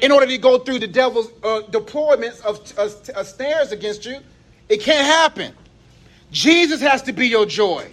in 0.00 0.12
order 0.12 0.26
to 0.26 0.38
go 0.38 0.58
through 0.58 0.78
the 0.78 0.86
devil's 0.86 1.28
uh, 1.42 1.62
deployments 1.70 2.40
of 2.42 2.60
uh, 2.78 3.18
uh, 3.18 3.24
snares 3.24 3.72
against 3.72 4.04
you. 4.06 4.18
It 4.68 4.80
can't 4.82 5.06
happen. 5.06 5.52
Jesus 6.30 6.80
has 6.80 7.02
to 7.02 7.12
be 7.12 7.26
your 7.26 7.46
joy. 7.46 7.90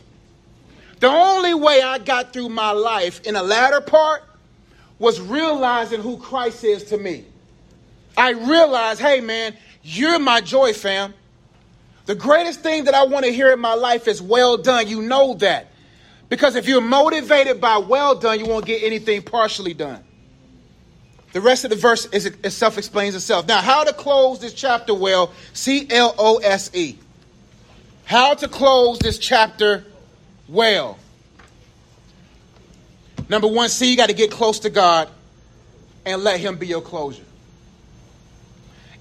The 0.99 1.07
only 1.07 1.53
way 1.53 1.81
I 1.81 1.99
got 1.99 2.33
through 2.33 2.49
my 2.49 2.71
life 2.71 3.21
in 3.25 3.33
the 3.33 3.43
latter 3.43 3.81
part 3.81 4.23
was 4.97 5.19
realizing 5.19 6.01
who 6.01 6.17
Christ 6.17 6.63
is 6.63 6.85
to 6.85 6.97
me. 6.97 7.25
I 8.17 8.31
realized, 8.31 9.01
hey 9.01 9.19
man, 9.19 9.55
you're 9.83 10.19
my 10.19 10.41
joy, 10.41 10.73
fam. 10.73 11.13
The 12.05 12.15
greatest 12.15 12.61
thing 12.61 12.85
that 12.85 12.93
I 12.93 13.05
want 13.05 13.25
to 13.25 13.31
hear 13.31 13.51
in 13.51 13.59
my 13.59 13.73
life 13.73 14.07
is 14.07 14.21
well 14.21 14.57
done. 14.57 14.87
You 14.87 15.01
know 15.01 15.33
that. 15.35 15.71
Because 16.29 16.55
if 16.55 16.67
you're 16.67 16.81
motivated 16.81 17.59
by 17.59 17.77
well 17.77 18.15
done, 18.15 18.39
you 18.39 18.45
won't 18.45 18.65
get 18.65 18.83
anything 18.83 19.21
partially 19.21 19.73
done. 19.73 20.03
The 21.33 21.41
rest 21.41 21.65
of 21.65 21.69
the 21.69 21.75
verse 21.75 22.05
is 22.07 22.25
it 22.25 22.49
self 22.51 22.77
explains 22.77 23.13
itself. 23.15 23.47
Now, 23.47 23.61
how 23.61 23.83
to 23.83 23.93
close 23.93 24.39
this 24.39 24.53
chapter 24.53 24.93
well? 24.93 25.33
C 25.53 25.85
L 25.89 26.15
O 26.17 26.37
S 26.37 26.71
E. 26.73 26.97
How 28.05 28.35
to 28.35 28.47
close 28.47 28.99
this 28.99 29.17
chapter 29.17 29.83
well. 30.47 30.97
Number 33.29 33.47
one, 33.47 33.69
see, 33.69 33.89
you 33.89 33.97
got 33.97 34.09
to 34.09 34.15
get 34.15 34.31
close 34.31 34.59
to 34.59 34.69
God 34.69 35.09
and 36.05 36.23
let 36.23 36.39
Him 36.39 36.57
be 36.57 36.67
your 36.67 36.81
closure. 36.81 37.23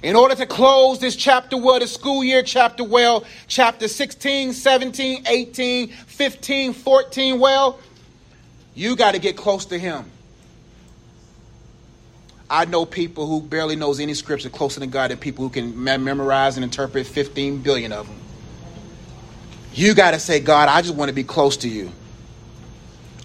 In 0.02 0.16
order 0.16 0.34
to 0.34 0.44
close 0.44 0.98
this 0.98 1.16
chapter 1.16 1.56
well, 1.56 1.80
the 1.80 1.86
school 1.86 2.22
year 2.22 2.42
chapter 2.42 2.84
well, 2.84 3.24
chapter 3.48 3.88
16, 3.88 4.52
17, 4.52 5.24
18, 5.26 5.88
15, 5.88 6.72
14 6.74 7.40
well, 7.40 7.78
you 8.74 8.96
got 8.96 9.14
to 9.14 9.18
get 9.18 9.36
close 9.36 9.64
to 9.66 9.78
him. 9.78 10.10
I 12.50 12.66
know 12.66 12.84
people 12.84 13.26
who 13.26 13.40
barely 13.40 13.76
knows 13.76 13.98
any 13.98 14.12
scripture 14.12 14.50
closer 14.50 14.80
to 14.80 14.86
God 14.86 15.10
than 15.10 15.18
people 15.18 15.44
who 15.44 15.50
can 15.50 15.82
memorize 15.82 16.56
and 16.56 16.64
interpret 16.64 17.06
15 17.06 17.62
billion 17.62 17.90
of 17.90 18.06
them. 18.06 18.23
You 19.74 19.94
got 19.94 20.12
to 20.12 20.18
say, 20.18 20.40
God, 20.40 20.68
I 20.68 20.80
just 20.80 20.94
want 20.94 21.10
to 21.10 21.14
be 21.14 21.24
close 21.24 21.58
to 21.58 21.68
you. 21.68 21.90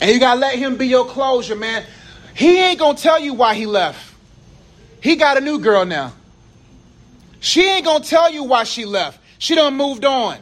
And 0.01 0.11
you 0.11 0.19
got 0.19 0.33
to 0.33 0.39
let 0.39 0.57
him 0.57 0.77
be 0.77 0.87
your 0.87 1.05
closure, 1.05 1.55
man. 1.55 1.85
He 2.35 2.57
ain't 2.57 2.79
going 2.79 2.95
to 2.95 3.01
tell 3.01 3.19
you 3.19 3.33
why 3.33 3.55
he 3.55 3.65
left. 3.65 4.09
He 5.01 5.15
got 5.15 5.37
a 5.37 5.41
new 5.41 5.59
girl 5.59 5.85
now. 5.85 6.13
She 7.39 7.63
ain't 7.63 7.85
gonna 7.85 8.03
tell 8.03 8.29
you 8.31 8.43
why 8.43 8.63
she 8.63 8.85
left. 8.85 9.19
She 9.37 9.55
done 9.55 9.75
moved 9.75 10.03
on. 10.05 10.37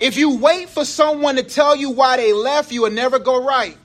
If 0.00 0.16
you 0.16 0.36
wait 0.36 0.68
for 0.68 0.84
someone 0.84 1.36
to 1.36 1.42
tell 1.42 1.76
you 1.76 1.90
why 1.90 2.16
they 2.16 2.32
left, 2.32 2.72
you 2.72 2.82
will 2.82 2.90
never 2.90 3.18
go 3.18 3.44
right. 3.44 3.76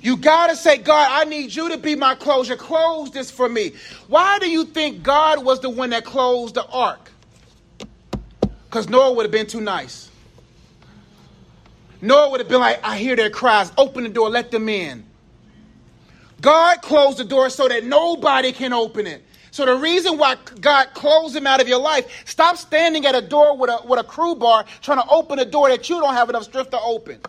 You 0.00 0.16
gotta 0.16 0.56
say, 0.56 0.78
God, 0.78 1.08
I 1.10 1.24
need 1.24 1.54
you 1.54 1.68
to 1.68 1.78
be 1.78 1.94
my 1.94 2.16
closure. 2.16 2.56
Close 2.56 3.12
this 3.12 3.30
for 3.30 3.48
me. 3.48 3.72
Why 4.08 4.40
do 4.40 4.50
you 4.50 4.64
think 4.64 5.02
God 5.02 5.44
was 5.44 5.60
the 5.60 5.70
one 5.70 5.90
that 5.90 6.04
closed 6.04 6.54
the 6.54 6.66
ark? 6.66 7.01
Because 8.72 8.88
Noah 8.88 9.12
would 9.12 9.26
have 9.26 9.30
been 9.30 9.46
too 9.46 9.60
nice. 9.60 10.08
Noah 12.00 12.30
would 12.30 12.40
have 12.40 12.48
been 12.48 12.60
like, 12.60 12.80
I 12.82 12.96
hear 12.96 13.14
their 13.14 13.28
cries. 13.28 13.70
Open 13.76 14.02
the 14.02 14.08
door, 14.08 14.30
let 14.30 14.50
them 14.50 14.66
in. 14.66 15.04
God 16.40 16.80
closed 16.80 17.18
the 17.18 17.24
door 17.24 17.50
so 17.50 17.68
that 17.68 17.84
nobody 17.84 18.50
can 18.50 18.72
open 18.72 19.06
it. 19.06 19.22
So 19.50 19.66
the 19.66 19.74
reason 19.74 20.16
why 20.16 20.36
God 20.58 20.94
closed 20.94 21.36
him 21.36 21.46
out 21.46 21.60
of 21.60 21.68
your 21.68 21.80
life, 21.80 22.22
stop 22.24 22.56
standing 22.56 23.04
at 23.04 23.14
a 23.14 23.20
door 23.20 23.58
with 23.58 23.68
a, 23.68 23.86
with 23.86 24.00
a 24.00 24.04
crowbar 24.04 24.64
trying 24.80 25.02
to 25.02 25.08
open 25.10 25.38
a 25.38 25.44
door 25.44 25.68
that 25.68 25.90
you 25.90 26.00
don't 26.00 26.14
have 26.14 26.30
enough 26.30 26.44
strength 26.44 26.70
to 26.70 26.80
open. 26.80 27.20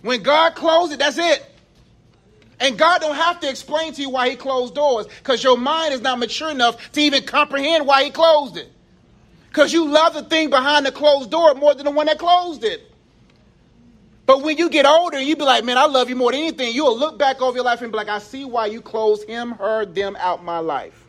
When 0.00 0.22
God 0.22 0.54
closed 0.54 0.94
it, 0.94 1.00
that's 1.00 1.18
it. 1.18 1.44
And 2.60 2.78
God 2.78 3.02
don't 3.02 3.14
have 3.14 3.40
to 3.40 3.50
explain 3.50 3.92
to 3.92 4.00
you 4.00 4.08
why 4.08 4.30
he 4.30 4.36
closed 4.36 4.74
doors 4.74 5.06
because 5.06 5.44
your 5.44 5.58
mind 5.58 5.92
is 5.92 6.00
not 6.00 6.18
mature 6.18 6.50
enough 6.50 6.92
to 6.92 7.00
even 7.02 7.24
comprehend 7.24 7.86
why 7.86 8.04
he 8.04 8.10
closed 8.10 8.56
it. 8.56 8.72
Because 9.48 9.72
you 9.72 9.88
love 9.88 10.14
the 10.14 10.22
thing 10.22 10.50
behind 10.50 10.86
the 10.86 10.92
closed 10.92 11.30
door 11.30 11.54
more 11.54 11.74
than 11.74 11.84
the 11.84 11.90
one 11.90 12.06
that 12.06 12.18
closed 12.18 12.64
it. 12.64 12.82
But 14.26 14.42
when 14.42 14.58
you 14.58 14.68
get 14.68 14.84
older, 14.84 15.18
you 15.18 15.36
be 15.36 15.42
like, 15.42 15.64
man, 15.64 15.78
I 15.78 15.86
love 15.86 16.10
you 16.10 16.16
more 16.16 16.32
than 16.32 16.40
anything. 16.40 16.74
You'll 16.74 16.98
look 16.98 17.18
back 17.18 17.40
over 17.40 17.56
your 17.56 17.64
life 17.64 17.80
and 17.80 17.90
be 17.90 17.96
like, 17.96 18.08
I 18.08 18.18
see 18.18 18.44
why 18.44 18.66
you 18.66 18.82
closed 18.82 19.26
him, 19.26 19.52
her, 19.52 19.86
them 19.86 20.16
out 20.20 20.44
my 20.44 20.58
life. 20.58 21.08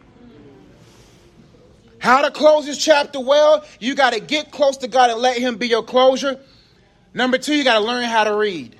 How 1.99 2.21
to 2.21 2.31
close 2.31 2.65
this 2.65 2.77
chapter 2.77 3.19
well? 3.19 3.65
You 3.79 3.93
got 3.93 4.13
to 4.13 4.21
get 4.21 4.51
close 4.51 4.77
to 4.77 4.87
God 4.87 5.09
and 5.09 5.19
let 5.19 5.37
Him 5.37 5.57
be 5.57 5.67
your 5.67 5.83
closure. 5.83 6.39
Number 7.13 7.37
two, 7.37 7.53
you 7.53 7.63
got 7.63 7.77
to 7.77 7.85
learn 7.85 8.05
how 8.05 8.23
to 8.23 8.35
read. 8.35 8.75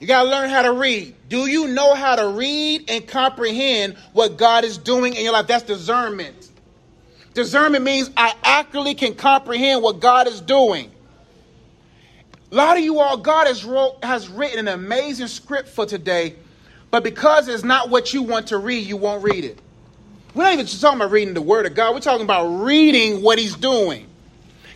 You 0.00 0.06
got 0.06 0.24
to 0.24 0.28
learn 0.28 0.50
how 0.50 0.62
to 0.62 0.72
read. 0.72 1.14
Do 1.28 1.46
you 1.46 1.68
know 1.68 1.94
how 1.94 2.16
to 2.16 2.28
read 2.28 2.90
and 2.90 3.06
comprehend 3.06 3.96
what 4.12 4.38
God 4.38 4.64
is 4.64 4.78
doing 4.78 5.14
in 5.14 5.22
your 5.22 5.32
life? 5.32 5.46
That's 5.46 5.64
discernment. 5.64 6.39
Discernment 7.34 7.84
means 7.84 8.10
I 8.16 8.34
accurately 8.42 8.94
can 8.94 9.14
comprehend 9.14 9.82
what 9.82 10.00
God 10.00 10.26
is 10.26 10.40
doing. 10.40 10.90
A 12.50 12.54
lot 12.54 12.76
of 12.76 12.82
you 12.82 12.98
all, 12.98 13.16
God 13.16 13.46
has, 13.46 13.64
wrote, 13.64 14.02
has 14.02 14.28
written 14.28 14.66
an 14.66 14.68
amazing 14.68 15.28
script 15.28 15.68
for 15.68 15.86
today, 15.86 16.34
but 16.90 17.04
because 17.04 17.46
it's 17.46 17.62
not 17.62 17.90
what 17.90 18.12
you 18.12 18.22
want 18.22 18.48
to 18.48 18.58
read, 18.58 18.84
you 18.86 18.96
won't 18.96 19.22
read 19.22 19.44
it. 19.44 19.60
We're 20.34 20.44
not 20.44 20.52
even 20.54 20.66
talking 20.66 21.00
about 21.00 21.12
reading 21.12 21.34
the 21.34 21.42
Word 21.42 21.66
of 21.66 21.74
God. 21.74 21.94
We're 21.94 22.00
talking 22.00 22.24
about 22.24 22.46
reading 22.48 23.22
what 23.22 23.38
He's 23.38 23.54
doing. 23.54 24.06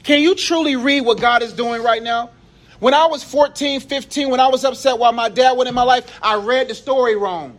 Can 0.05 0.21
you 0.21 0.35
truly 0.35 0.77
read 0.77 1.01
what 1.01 1.21
God 1.21 1.43
is 1.43 1.53
doing 1.53 1.83
right 1.83 2.03
now? 2.03 2.31
When 2.79 2.93
I 2.93 3.07
was 3.07 3.25
14, 3.25 3.81
15, 3.81 4.31
when 4.31 4.41
I 4.41 4.49
was 4.49 4.65
upset 4.65 4.99
while 4.99 5.13
my 5.13 5.29
dad 5.29 5.57
went 5.57 5.69
in 5.69 5.75
my 5.75 5.83
life, 5.83 6.19
I 6.23 6.37
read 6.37 6.69
the 6.69 6.75
story 6.75 7.17
wrong. 7.17 7.59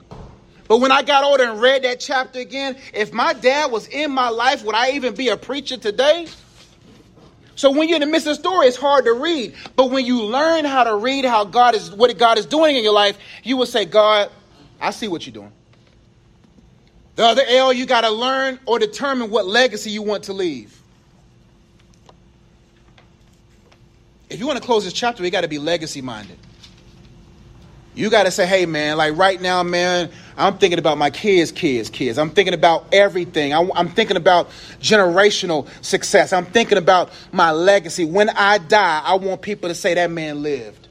But 0.67 0.79
when 0.79 0.91
I 0.91 1.03
got 1.03 1.23
older 1.23 1.43
and 1.43 1.61
read 1.61 1.83
that 1.83 1.99
chapter 1.99 2.39
again, 2.39 2.77
if 2.93 3.13
my 3.13 3.33
dad 3.33 3.71
was 3.71 3.87
in 3.87 4.11
my 4.11 4.29
life, 4.29 4.63
would 4.63 4.75
I 4.75 4.91
even 4.91 5.13
be 5.13 5.29
a 5.29 5.37
preacher 5.37 5.77
today? 5.77 6.27
So 7.55 7.71
when 7.71 7.87
you're 7.87 7.97
in 7.97 8.01
the 8.01 8.07
midst 8.07 8.27
of 8.27 8.35
the 8.35 8.41
story, 8.41 8.67
it's 8.67 8.75
hard 8.75 9.05
to 9.05 9.13
read. 9.13 9.55
But 9.75 9.89
when 9.89 10.05
you 10.05 10.23
learn 10.23 10.65
how 10.65 10.83
to 10.83 10.95
read 10.95 11.23
how 11.23 11.45
God 11.45 11.75
is 11.75 11.91
what 11.91 12.15
God 12.17 12.37
is 12.37 12.45
doing 12.45 12.75
in 12.75 12.83
your 12.83 12.93
life, 12.93 13.17
you 13.43 13.57
will 13.57 13.65
say, 13.65 13.85
God, 13.85 14.29
I 14.81 14.91
see 14.91 15.07
what 15.07 15.25
you're 15.25 15.33
doing. 15.33 15.51
The 17.15 17.23
other 17.23 17.43
L, 17.47 17.71
you 17.71 17.85
got 17.85 18.01
to 18.01 18.09
learn 18.09 18.59
or 18.65 18.77
determine 18.77 19.29
what 19.29 19.45
legacy 19.45 19.89
you 19.89 20.01
want 20.01 20.23
to 20.25 20.33
leave. 20.33 20.81
If 24.29 24.39
you 24.39 24.47
want 24.47 24.59
to 24.59 24.65
close 24.65 24.83
this 24.83 24.91
chapter, 24.91 25.23
you 25.23 25.31
got 25.31 25.41
to 25.41 25.47
be 25.47 25.59
legacy 25.59 26.01
minded. 26.01 26.37
You 27.93 28.09
got 28.09 28.23
to 28.23 28.31
say, 28.31 28.45
hey, 28.45 28.65
man, 28.65 28.97
like 28.97 29.15
right 29.15 29.39
now, 29.39 29.63
man, 29.63 30.11
I'm 30.37 30.57
thinking 30.57 30.79
about 30.79 30.97
my 30.97 31.09
kids, 31.09 31.51
kids, 31.51 31.89
kids. 31.89 32.17
I'm 32.17 32.29
thinking 32.29 32.53
about 32.53 32.93
everything. 32.93 33.53
I, 33.53 33.61
am 33.75 33.89
thinking 33.89 34.17
about 34.17 34.49
generational 34.81 35.67
success. 35.81 36.33
I'm 36.33 36.45
thinking 36.45 36.77
about 36.77 37.11
my 37.31 37.51
legacy. 37.51 38.03
When 38.03 38.29
I 38.29 38.57
die, 38.57 39.01
I 39.03 39.15
want 39.15 39.41
people 39.41 39.69
to 39.69 39.75
say 39.75 39.93
that 39.93 40.11
man 40.11 40.43
lived. 40.43 40.87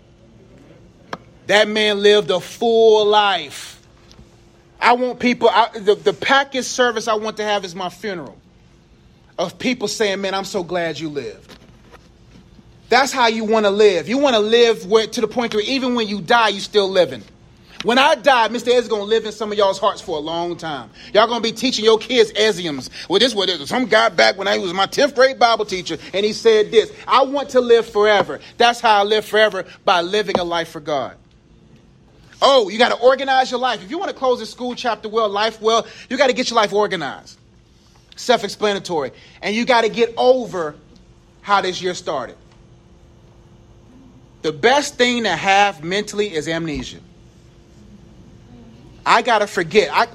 That 1.46 1.68
man 1.68 2.02
lived 2.02 2.30
a 2.30 2.40
full 2.40 3.04
life. 3.06 3.82
I 4.80 4.94
want 4.94 5.20
people, 5.20 5.50
I, 5.50 5.78
the, 5.78 5.94
the 5.94 6.14
package 6.14 6.64
service 6.64 7.06
I 7.06 7.14
want 7.14 7.36
to 7.36 7.44
have 7.44 7.64
is 7.64 7.74
my 7.74 7.90
funeral 7.90 8.36
of 9.38 9.58
people 9.58 9.88
saying, 9.88 10.20
man, 10.20 10.34
I'm 10.34 10.44
so 10.44 10.62
glad 10.62 10.98
you 10.98 11.08
lived. 11.08 11.58
That's 12.88 13.12
how 13.12 13.26
you 13.26 13.44
want 13.44 13.66
to 13.66 13.70
live. 13.70 14.08
You 14.08 14.18
want 14.18 14.36
to 14.36 14.40
live 14.40 14.86
where, 14.86 15.06
to 15.06 15.20
the 15.20 15.28
point 15.28 15.54
where 15.54 15.64
even 15.64 15.94
when 15.94 16.06
you 16.06 16.20
die, 16.20 16.48
you're 16.48 16.60
still 16.60 16.88
living. 16.88 17.22
When 17.84 17.98
I 17.98 18.14
die, 18.14 18.48
Mr. 18.48 18.68
Ed 18.68 18.78
is 18.78 18.88
to 18.88 18.96
live 18.96 19.26
in 19.26 19.32
some 19.32 19.52
of 19.52 19.58
y'all's 19.58 19.78
hearts 19.78 20.00
for 20.00 20.16
a 20.16 20.20
long 20.20 20.56
time. 20.56 20.88
Y'all 21.12 21.28
to 21.28 21.40
be 21.40 21.52
teaching 21.52 21.84
your 21.84 21.98
kids 21.98 22.32
Essenes. 22.32 22.88
Well, 23.10 23.18
this 23.18 23.34
was 23.34 23.68
some 23.68 23.84
guy 23.84 24.08
back 24.08 24.38
when 24.38 24.48
I 24.48 24.56
was 24.56 24.72
my 24.72 24.86
10th 24.86 25.14
grade 25.14 25.38
Bible 25.38 25.66
teacher, 25.66 25.98
and 26.14 26.24
he 26.24 26.32
said 26.32 26.70
this 26.70 26.90
I 27.06 27.22
want 27.24 27.50
to 27.50 27.60
live 27.60 27.86
forever. 27.86 28.40
That's 28.56 28.80
how 28.80 29.00
I 29.00 29.02
live 29.02 29.26
forever 29.26 29.66
by 29.84 30.00
living 30.00 30.38
a 30.38 30.44
life 30.44 30.70
for 30.70 30.80
God. 30.80 31.16
Oh, 32.40 32.70
you 32.70 32.78
got 32.78 32.88
to 32.88 32.96
organize 32.96 33.50
your 33.50 33.60
life. 33.60 33.82
If 33.82 33.90
you 33.90 33.98
want 33.98 34.10
to 34.10 34.16
close 34.16 34.38
the 34.38 34.46
school 34.46 34.74
chapter 34.74 35.10
well, 35.10 35.28
life 35.28 35.60
well, 35.60 35.86
you 36.08 36.16
got 36.16 36.28
to 36.28 36.32
get 36.32 36.48
your 36.48 36.56
life 36.56 36.72
organized. 36.72 37.38
Self 38.16 38.44
explanatory. 38.44 39.10
And 39.42 39.54
you 39.54 39.66
got 39.66 39.82
to 39.82 39.90
get 39.90 40.14
over 40.16 40.74
how 41.42 41.60
this 41.60 41.82
year 41.82 41.92
started. 41.92 42.36
The 44.40 44.52
best 44.52 44.96
thing 44.96 45.24
to 45.24 45.36
have 45.36 45.84
mentally 45.84 46.34
is 46.34 46.48
amnesia. 46.48 47.00
I 49.06 49.22
got 49.22 49.40
to 49.40 49.46
forget. 49.46 49.90
I, 49.92 50.06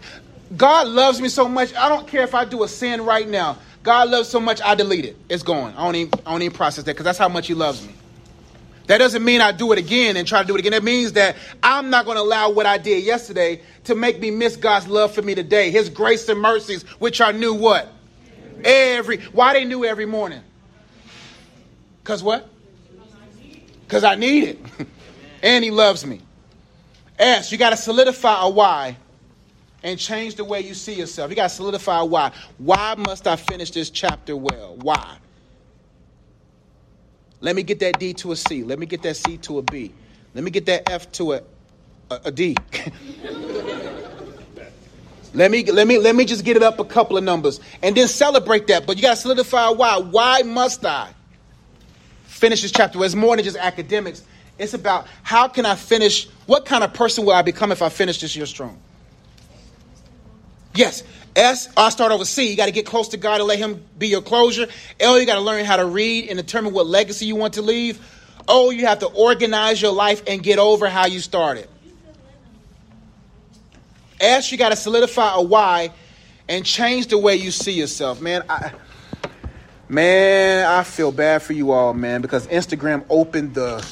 God 0.56 0.88
loves 0.88 1.22
me 1.22 1.30
so 1.30 1.48
much. 1.48 1.74
I 1.76 1.90
don't 1.90 2.08
care 2.08 2.24
if 2.24 2.34
I 2.34 2.46
do 2.46 2.64
a 2.64 2.68
sin 2.68 3.06
right 3.06 3.28
now. 3.28 3.58
God 3.84 4.10
loves 4.10 4.28
so 4.28 4.40
much, 4.40 4.62
I 4.62 4.76
delete 4.76 5.06
it. 5.06 5.18
It's 5.30 5.44
gone. 5.44 5.74
I 5.76 5.86
don't 5.86 5.96
even, 5.96 6.20
I 6.26 6.32
don't 6.32 6.42
even 6.42 6.56
process 6.56 6.84
that 6.84 6.92
because 6.92 7.06
that's 7.06 7.18
how 7.18 7.30
much 7.30 7.48
He 7.48 7.54
loves 7.54 7.86
me. 7.86 7.94
That 8.88 8.98
doesn't 8.98 9.24
mean 9.24 9.40
I 9.40 9.52
do 9.52 9.72
it 9.72 9.78
again 9.78 10.18
and 10.18 10.28
try 10.28 10.42
to 10.42 10.48
do 10.48 10.56
it 10.56 10.60
again. 10.60 10.74
It 10.74 10.84
means 10.84 11.14
that 11.14 11.36
I'm 11.62 11.92
not 11.92 12.06
going 12.06 12.18
to 12.18 12.24
allow 12.24 12.50
what 12.50 12.66
I 12.66 12.80
did 12.80 13.04
yesterday 13.04 13.62
to 13.84 13.94
make 13.94 14.20
me 14.20 14.32
miss 14.32 14.56
God's 14.56 14.88
love 14.88 15.14
for 15.14 15.22
me 15.22 15.36
today. 15.36 15.70
His 15.70 15.90
grace 15.90 16.28
and 16.28 16.40
mercies, 16.40 16.82
which 16.98 17.22
I 17.22 17.32
knew 17.32 17.54
what? 17.54 17.88
Every 18.64 19.18
why 19.18 19.54
they 19.54 19.64
knew 19.64 19.86
every 19.86 20.08
morning. 20.08 20.42
Cause 22.04 22.24
what? 22.24 22.50
Cause 23.88 24.04
I 24.04 24.16
need 24.16 24.44
it. 24.46 24.60
and 25.44 25.64
he 25.64 25.70
loves 25.70 26.04
me. 26.04 26.22
S, 27.20 27.52
you 27.52 27.58
got 27.58 27.72
to 27.72 27.78
solidify 27.78 28.44
a 28.44 28.50
why 28.50 28.98
and 29.84 30.00
change 30.00 30.36
the 30.36 30.44
way 30.44 30.62
you 30.62 30.74
see 30.74 30.94
yourself. 30.94 31.30
You 31.30 31.36
got 31.36 31.50
to 31.50 31.56
solidify 31.56 32.02
why. 32.02 32.32
Why 32.58 32.96
must 32.98 33.28
I 33.28 33.36
finish 33.36 33.72
this 33.72 33.90
chapter 33.90 34.36
well? 34.36 34.78
Why? 34.82 35.18
Let 37.42 37.56
me 37.56 37.64
get 37.64 37.80
that 37.80 38.00
D 38.00 38.14
to 38.16 38.32
a 38.32 38.36
C. 38.36 38.64
Let 38.64 38.80
me 38.80 38.86
get 38.86 39.02
that 39.04 39.16
C 39.16 39.38
to 39.38 39.60
a 39.60 39.62
B. 39.62 39.94
Let 40.34 40.44
me 40.44 40.52
get 40.52 40.66
that 40.68 40.90
F 40.90 41.12
to 41.14 41.34
a, 41.34 41.42
a, 42.10 42.20
a 42.26 42.32
D. 42.32 42.56
let 45.34 45.52
me 45.52 45.64
let 45.66 45.88
me 45.88 45.98
let 46.00 46.16
me 46.16 46.26
just 46.26 46.44
get 46.44 46.58
it 46.58 46.64
up 46.64 46.80
a 46.80 46.86
couple 46.86 47.18
of 47.18 47.24
numbers 47.24 47.60
and 47.82 47.96
then 47.96 48.08
celebrate 48.08 48.68
that. 48.68 48.86
But 48.86 48.98
you 48.98 49.02
got 49.02 49.16
to 49.16 49.22
solidify 49.22 49.70
why. 49.70 50.00
Why 50.00 50.42
must 50.44 50.86
I 50.86 51.14
finish 52.26 52.62
this 52.62 52.72
chapter? 52.72 53.00
Well, 53.00 53.06
it's 53.06 53.16
more 53.16 53.36
than 53.36 53.46
just 53.46 53.58
academics. 53.58 54.24
It's 54.60 54.74
about 54.74 55.08
how 55.24 55.48
can 55.48 55.66
I 55.66 55.76
finish? 55.76 56.28
What 56.46 56.66
kind 56.66 56.84
of 56.84 56.94
person 56.94 57.26
will 57.26 57.34
I 57.34 57.42
become 57.42 57.72
if 57.72 57.82
I 57.82 57.90
finish 57.90 58.20
this 58.20 58.36
year 58.36 58.46
strong? 58.46 58.78
Yes, 60.76 61.04
S, 61.36 61.70
I 61.76 61.90
start 61.90 62.12
over 62.12 62.26
C. 62.26 62.52
You 62.52 62.58
got 62.58 62.66
to 62.66 62.72
get 62.72 62.86
close 62.86 63.08
to 63.10 63.18
God 63.18 63.40
and 63.40 63.48
let 63.48 63.58
Him 63.58 63.84
be 63.98 64.08
your 64.08 64.22
closure. 64.22 64.68
L, 65.00 65.20
you 65.20 65.26
got 65.26 65.36
to 65.36 65.42
learn 65.42 65.66
how 65.66 65.78
to 65.78 65.86
read 65.86 66.28
and 66.30 66.38
determine 66.38 66.74
what 66.74 66.86
legacy 66.86 67.26
you 67.26 67.36
want 67.36 67.56
to 67.56 67.62
leave. 67.62 68.00
O, 68.48 68.70
you 68.70 68.86
have 68.86 69.00
to 69.00 69.08
organize 69.08 69.82
your 69.82 69.94
life 69.94 70.24
and 70.28 70.44
get 70.44 70.60
over 70.60 70.90
how 70.90 71.06
you 71.06 71.20
started. 71.20 71.68
S, 74.20 74.52
you 74.52 74.58
got 74.58 74.70
to 74.70 74.76
solidify 74.76 75.36
a 75.36 75.42
why 75.42 75.92
and 76.50 76.66
change 76.66 77.08
the 77.08 77.18
way 77.18 77.36
you 77.36 77.52
see 77.52 77.72
yourself. 77.72 78.20
Man, 78.22 78.44
I, 78.50 78.74
man, 79.88 80.66
I 80.66 80.84
feel 80.84 81.12
bad 81.12 81.42
for 81.44 81.54
you 81.54 81.72
all, 81.72 81.94
man, 81.94 82.22
because 82.22 82.46
Instagram 82.48 83.06
opened 83.10 83.54
the 83.54 83.86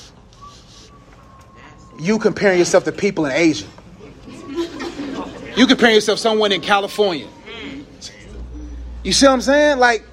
you 2.00 2.20
comparing 2.20 2.60
yourself 2.60 2.84
to 2.86 2.92
people 2.92 3.26
in 3.26 3.32
Asia. 3.32 3.68
You 5.56 5.66
comparing 5.66 5.96
yourself 5.96 6.20
someone 6.20 6.52
in 6.52 6.62
California. 6.62 7.28
You 9.04 9.14
see 9.14 9.26
what 9.26 9.34
I'm 9.34 9.42
saying? 9.42 9.80
Like, 9.80 10.04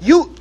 you, 0.00 0.34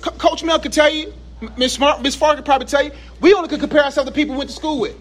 Coach 0.00 0.44
Mel 0.44 0.58
could 0.58 0.72
tell 0.72 0.90
you, 0.90 1.12
Miss 1.56 1.72
Smart, 1.74 2.02
Miss 2.02 2.14
Farr 2.14 2.36
could 2.36 2.44
probably 2.44 2.66
tell 2.66 2.82
you, 2.82 2.90
we 3.20 3.32
only 3.32 3.48
could 3.48 3.60
compare 3.60 3.84
ourselves 3.84 4.10
to 4.10 4.14
people 4.14 4.34
we 4.34 4.38
went 4.38 4.50
to 4.50 4.56
school 4.56 4.80
with. 4.80 4.96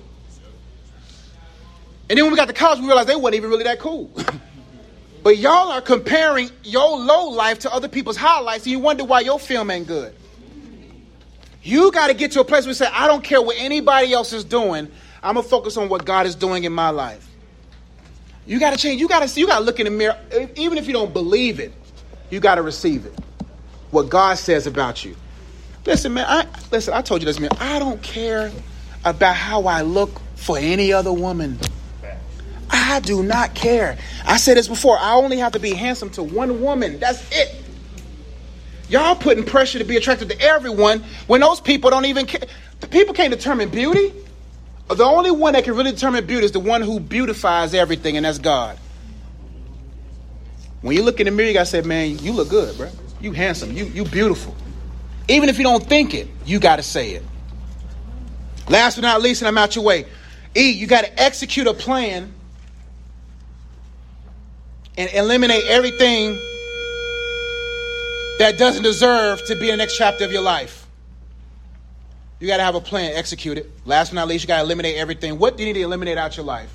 And 2.09 2.17
then 2.17 2.25
when 2.25 2.31
we 2.31 2.37
got 2.37 2.47
to 2.47 2.53
college, 2.53 2.79
we 2.79 2.87
realized 2.87 3.09
they 3.09 3.15
weren't 3.15 3.35
even 3.35 3.49
really 3.49 3.65
that 3.65 3.79
cool. 3.79 4.09
but 5.23 5.37
y'all 5.37 5.71
are 5.71 5.81
comparing 5.81 6.49
your 6.63 6.97
low 6.97 7.29
life 7.29 7.59
to 7.59 7.73
other 7.73 7.87
people's 7.87 8.17
highlights, 8.17 8.63
and 8.63 8.71
you 8.71 8.79
wonder 8.79 9.03
why 9.03 9.19
your 9.19 9.39
film 9.39 9.69
ain't 9.69 9.87
good. 9.87 10.15
You 11.61 11.91
got 11.91 12.07
to 12.07 12.13
get 12.13 12.31
to 12.31 12.39
a 12.39 12.45
place 12.45 12.63
where 12.63 12.69
you 12.69 12.75
say, 12.75 12.87
I 12.87 13.07
don't 13.07 13.23
care 13.23 13.41
what 13.41 13.57
anybody 13.59 14.13
else 14.13 14.31
is 14.33 14.43
doing. 14.43 14.89
I'm 15.21 15.35
gonna 15.35 15.47
focus 15.47 15.77
on 15.77 15.89
what 15.89 16.05
God 16.05 16.25
is 16.25 16.35
doing 16.35 16.63
in 16.63 16.73
my 16.73 16.89
life. 16.89 17.29
You 18.49 18.59
got 18.59 18.71
to 18.71 18.77
change. 18.77 18.99
You 18.99 19.07
got 19.07 19.19
to 19.19 19.27
see. 19.27 19.41
you 19.41 19.47
got 19.47 19.59
to 19.59 19.63
look 19.65 19.79
in 19.79 19.85
the 19.85 19.91
mirror. 19.91 20.17
Even 20.55 20.79
if 20.79 20.87
you 20.87 20.93
don't 20.93 21.13
believe 21.13 21.59
it, 21.59 21.71
you 22.31 22.39
got 22.39 22.55
to 22.55 22.63
receive 22.63 23.05
it. 23.05 23.13
What 23.91 24.09
God 24.09 24.39
says 24.39 24.65
about 24.65 25.05
you. 25.05 25.15
Listen, 25.85 26.15
man. 26.15 26.25
I 26.27 26.47
listen. 26.71 26.95
I 26.95 27.03
told 27.03 27.21
you 27.21 27.25
this, 27.25 27.39
man. 27.39 27.51
I 27.59 27.77
don't 27.77 28.01
care 28.01 28.51
about 29.05 29.35
how 29.35 29.65
I 29.65 29.83
look 29.83 30.19
for 30.35 30.57
any 30.57 30.91
other 30.91 31.13
woman. 31.13 31.59
I 32.71 32.99
do 33.01 33.21
not 33.21 33.53
care. 33.53 33.97
I 34.25 34.37
said 34.37 34.57
this 34.57 34.67
before. 34.67 34.97
I 34.97 35.13
only 35.13 35.37
have 35.37 35.51
to 35.51 35.59
be 35.59 35.73
handsome 35.73 36.09
to 36.11 36.23
one 36.23 36.61
woman. 36.61 36.99
That's 36.99 37.23
it. 37.31 37.55
Y'all 38.89 39.15
putting 39.15 39.43
pressure 39.43 39.77
to 39.77 39.85
be 39.85 39.95
attracted 39.95 40.29
to 40.29 40.41
everyone 40.41 41.03
when 41.27 41.41
those 41.41 41.59
people 41.59 41.91
don't 41.91 42.05
even 42.05 42.25
care. 42.25 42.41
The 42.79 42.87
people 42.87 43.13
can't 43.13 43.31
determine 43.31 43.69
beauty. 43.69 44.11
The 44.89 45.05
only 45.05 45.31
one 45.31 45.53
that 45.53 45.63
can 45.63 45.75
really 45.75 45.91
determine 45.91 46.25
beauty 46.25 46.45
is 46.45 46.51
the 46.51 46.59
one 46.59 46.81
who 46.81 46.99
beautifies 46.99 47.73
everything, 47.73 48.17
and 48.17 48.25
that's 48.25 48.39
God. 48.39 48.77
When 50.81 50.95
you 50.95 51.03
look 51.03 51.19
in 51.19 51.25
the 51.25 51.31
mirror, 51.31 51.47
you 51.47 51.53
gotta 51.53 51.65
say, 51.67 51.81
"Man, 51.81 52.17
you 52.19 52.31
look 52.31 52.49
good, 52.49 52.75
bro. 52.75 52.89
You 53.21 53.31
handsome. 53.31 53.71
You 53.71 53.85
you 53.85 54.03
beautiful." 54.05 54.55
Even 55.27 55.47
if 55.47 55.57
you 55.57 55.63
don't 55.63 55.87
think 55.87 56.13
it, 56.13 56.27
you 56.45 56.59
gotta 56.59 56.81
say 56.81 57.11
it. 57.11 57.23
Last 58.67 58.95
but 58.95 59.01
not 59.01 59.21
least, 59.21 59.41
and 59.41 59.47
I'm 59.47 59.57
out 59.57 59.75
your 59.75 59.85
way. 59.85 60.05
E, 60.55 60.71
you 60.71 60.87
gotta 60.87 61.21
execute 61.21 61.67
a 61.67 61.73
plan 61.73 62.33
and 64.97 65.09
eliminate 65.13 65.65
everything 65.65 66.39
that 68.39 68.57
doesn't 68.57 68.83
deserve 68.83 69.43
to 69.45 69.55
be 69.55 69.69
in 69.69 69.73
the 69.73 69.77
next 69.77 69.97
chapter 69.97 70.25
of 70.25 70.31
your 70.31 70.41
life. 70.41 70.78
You 72.39 72.47
got 72.47 72.57
to 72.57 72.63
have 72.63 72.75
a 72.75 72.81
plan, 72.81 73.11
execute 73.15 73.57
it. 73.57 73.69
Last 73.85 74.09
but 74.09 74.15
not 74.15 74.27
least, 74.29 74.43
you 74.43 74.47
got 74.47 74.57
to 74.57 74.63
eliminate 74.63 74.95
everything. 74.95 75.39
What 75.39 75.57
do 75.57 75.63
you 75.63 75.67
need 75.73 75.79
to 75.79 75.85
eliminate 75.85 76.17
out 76.17 76.37
your 76.37 76.45
life? 76.45 76.73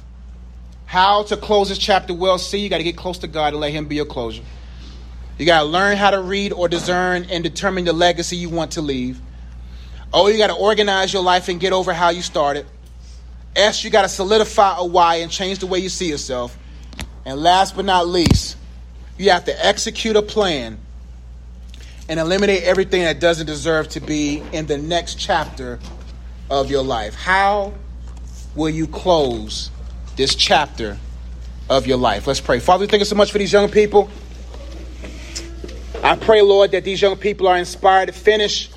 How 0.84 1.22
to 1.24 1.36
close 1.36 1.70
this 1.70 1.78
chapter 1.78 2.12
well? 2.12 2.38
See, 2.38 2.58
you 2.58 2.68
got 2.68 2.78
to 2.78 2.84
get 2.84 2.96
close 2.96 3.18
to 3.18 3.26
God 3.26 3.54
and 3.54 3.60
let 3.60 3.72
Him 3.72 3.86
be 3.86 3.96
your 3.96 4.04
closure. 4.04 4.42
You 5.38 5.46
got 5.46 5.60
to 5.60 5.64
learn 5.66 5.96
how 5.96 6.10
to 6.10 6.20
read 6.20 6.52
or 6.52 6.68
discern 6.68 7.26
and 7.30 7.42
determine 7.42 7.86
the 7.86 7.94
legacy 7.94 8.36
you 8.36 8.50
want 8.50 8.72
to 8.72 8.82
leave. 8.82 9.20
Oh, 10.12 10.28
you 10.28 10.36
got 10.36 10.48
to 10.48 10.54
organize 10.54 11.12
your 11.12 11.22
life 11.22 11.48
and 11.48 11.58
get 11.58 11.72
over 11.72 11.92
how 11.92 12.10
you 12.10 12.22
started. 12.22 12.66
S, 13.56 13.82
you 13.82 13.90
got 13.90 14.02
to 14.02 14.08
solidify 14.08 14.76
a 14.78 14.84
why 14.84 15.16
and 15.16 15.30
change 15.30 15.60
the 15.60 15.66
way 15.66 15.78
you 15.78 15.88
see 15.88 16.08
yourself. 16.08 16.56
And 17.24 17.40
last 17.42 17.74
but 17.74 17.84
not 17.84 18.06
least, 18.06 18.56
you 19.16 19.30
have 19.30 19.46
to 19.46 19.66
execute 19.66 20.14
a 20.14 20.22
plan 20.22 20.78
and 22.08 22.20
eliminate 22.20 22.62
everything 22.64 23.02
that 23.02 23.20
doesn't 23.20 23.46
deserve 23.46 23.88
to 23.88 24.00
be 24.00 24.42
in 24.52 24.66
the 24.66 24.78
next 24.78 25.14
chapter 25.18 25.78
of 26.50 26.70
your 26.70 26.82
life. 26.82 27.14
How 27.14 27.72
will 28.54 28.70
you 28.70 28.86
close 28.86 29.70
this 30.16 30.34
chapter 30.34 30.98
of 31.70 31.86
your 31.86 31.96
life? 31.96 32.26
Let's 32.26 32.40
pray. 32.40 32.60
Father, 32.60 32.86
thank 32.86 33.00
you 33.00 33.06
so 33.06 33.16
much 33.16 33.32
for 33.32 33.38
these 33.38 33.52
young 33.52 33.70
people. 33.70 34.10
I 36.02 36.16
pray, 36.16 36.42
Lord, 36.42 36.72
that 36.72 36.84
these 36.84 37.00
young 37.00 37.16
people 37.16 37.48
are 37.48 37.56
inspired 37.56 38.06
to 38.06 38.12
finish 38.12 38.70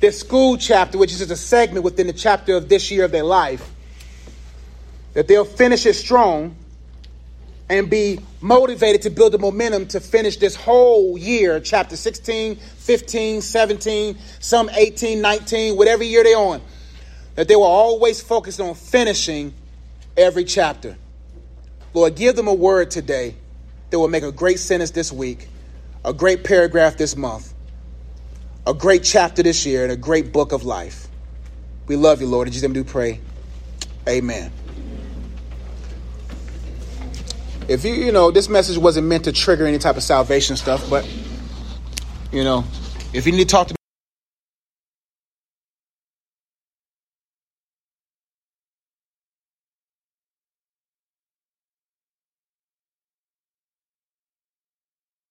this 0.00 0.18
school 0.18 0.56
chapter, 0.56 0.98
which 0.98 1.12
is 1.12 1.18
just 1.18 1.30
a 1.30 1.36
segment 1.36 1.84
within 1.84 2.08
the 2.08 2.12
chapter 2.12 2.56
of 2.56 2.68
this 2.68 2.90
year 2.90 3.04
of 3.04 3.12
their 3.12 3.22
life, 3.22 3.70
that 5.12 5.28
they'll 5.28 5.44
finish 5.44 5.86
it 5.86 5.94
strong 5.94 6.56
and 7.68 7.88
be 7.88 8.18
motivated 8.40 9.02
to 9.02 9.10
build 9.10 9.32
the 9.32 9.38
momentum 9.38 9.86
to 9.88 10.00
finish 10.00 10.36
this 10.38 10.56
whole 10.56 11.18
year, 11.18 11.60
chapter 11.60 11.96
16, 11.96 12.56
15, 12.56 13.40
17, 13.40 14.18
some 14.38 14.70
18, 14.70 15.20
19, 15.20 15.76
whatever 15.76 16.02
year 16.02 16.24
they're 16.24 16.38
on, 16.38 16.60
that 17.34 17.48
they 17.48 17.56
were 17.56 17.62
always 17.62 18.20
focused 18.20 18.60
on 18.60 18.74
finishing 18.74 19.52
every 20.16 20.44
chapter. 20.44 20.96
Lord, 21.92 22.14
give 22.14 22.36
them 22.36 22.48
a 22.48 22.54
word 22.54 22.90
today 22.90 23.34
that 23.90 23.98
will 23.98 24.08
make 24.08 24.22
a 24.22 24.32
great 24.32 24.58
sentence 24.58 24.90
this 24.92 25.12
week, 25.12 25.48
a 26.04 26.12
great 26.12 26.44
paragraph 26.44 26.96
this 26.96 27.16
month, 27.16 27.52
a 28.66 28.72
great 28.72 29.04
chapter 29.04 29.42
this 29.42 29.66
year, 29.66 29.82
and 29.82 29.92
a 29.92 29.96
great 29.96 30.32
book 30.32 30.52
of 30.52 30.64
life. 30.64 31.08
We 31.88 31.96
love 31.96 32.20
you, 32.20 32.28
Lord. 32.28 32.46
In 32.46 32.52
Jesus' 32.52 32.68
name 32.68 32.72
do 32.72 32.84
pray. 32.84 33.20
Amen 34.08 34.52
if 37.70 37.84
you 37.84 37.94
you 37.94 38.10
know 38.10 38.32
this 38.32 38.48
message 38.48 38.76
wasn't 38.76 39.06
meant 39.06 39.24
to 39.24 39.32
trigger 39.32 39.64
any 39.64 39.78
type 39.78 39.96
of 39.96 40.02
salvation 40.02 40.56
stuff 40.56 40.84
but 40.90 41.08
you 42.32 42.42
know 42.42 42.64
if 43.14 43.26
you 43.26 43.32
need 43.32 43.38
to 43.38 43.44
talk 43.44 43.68
to 43.68 43.79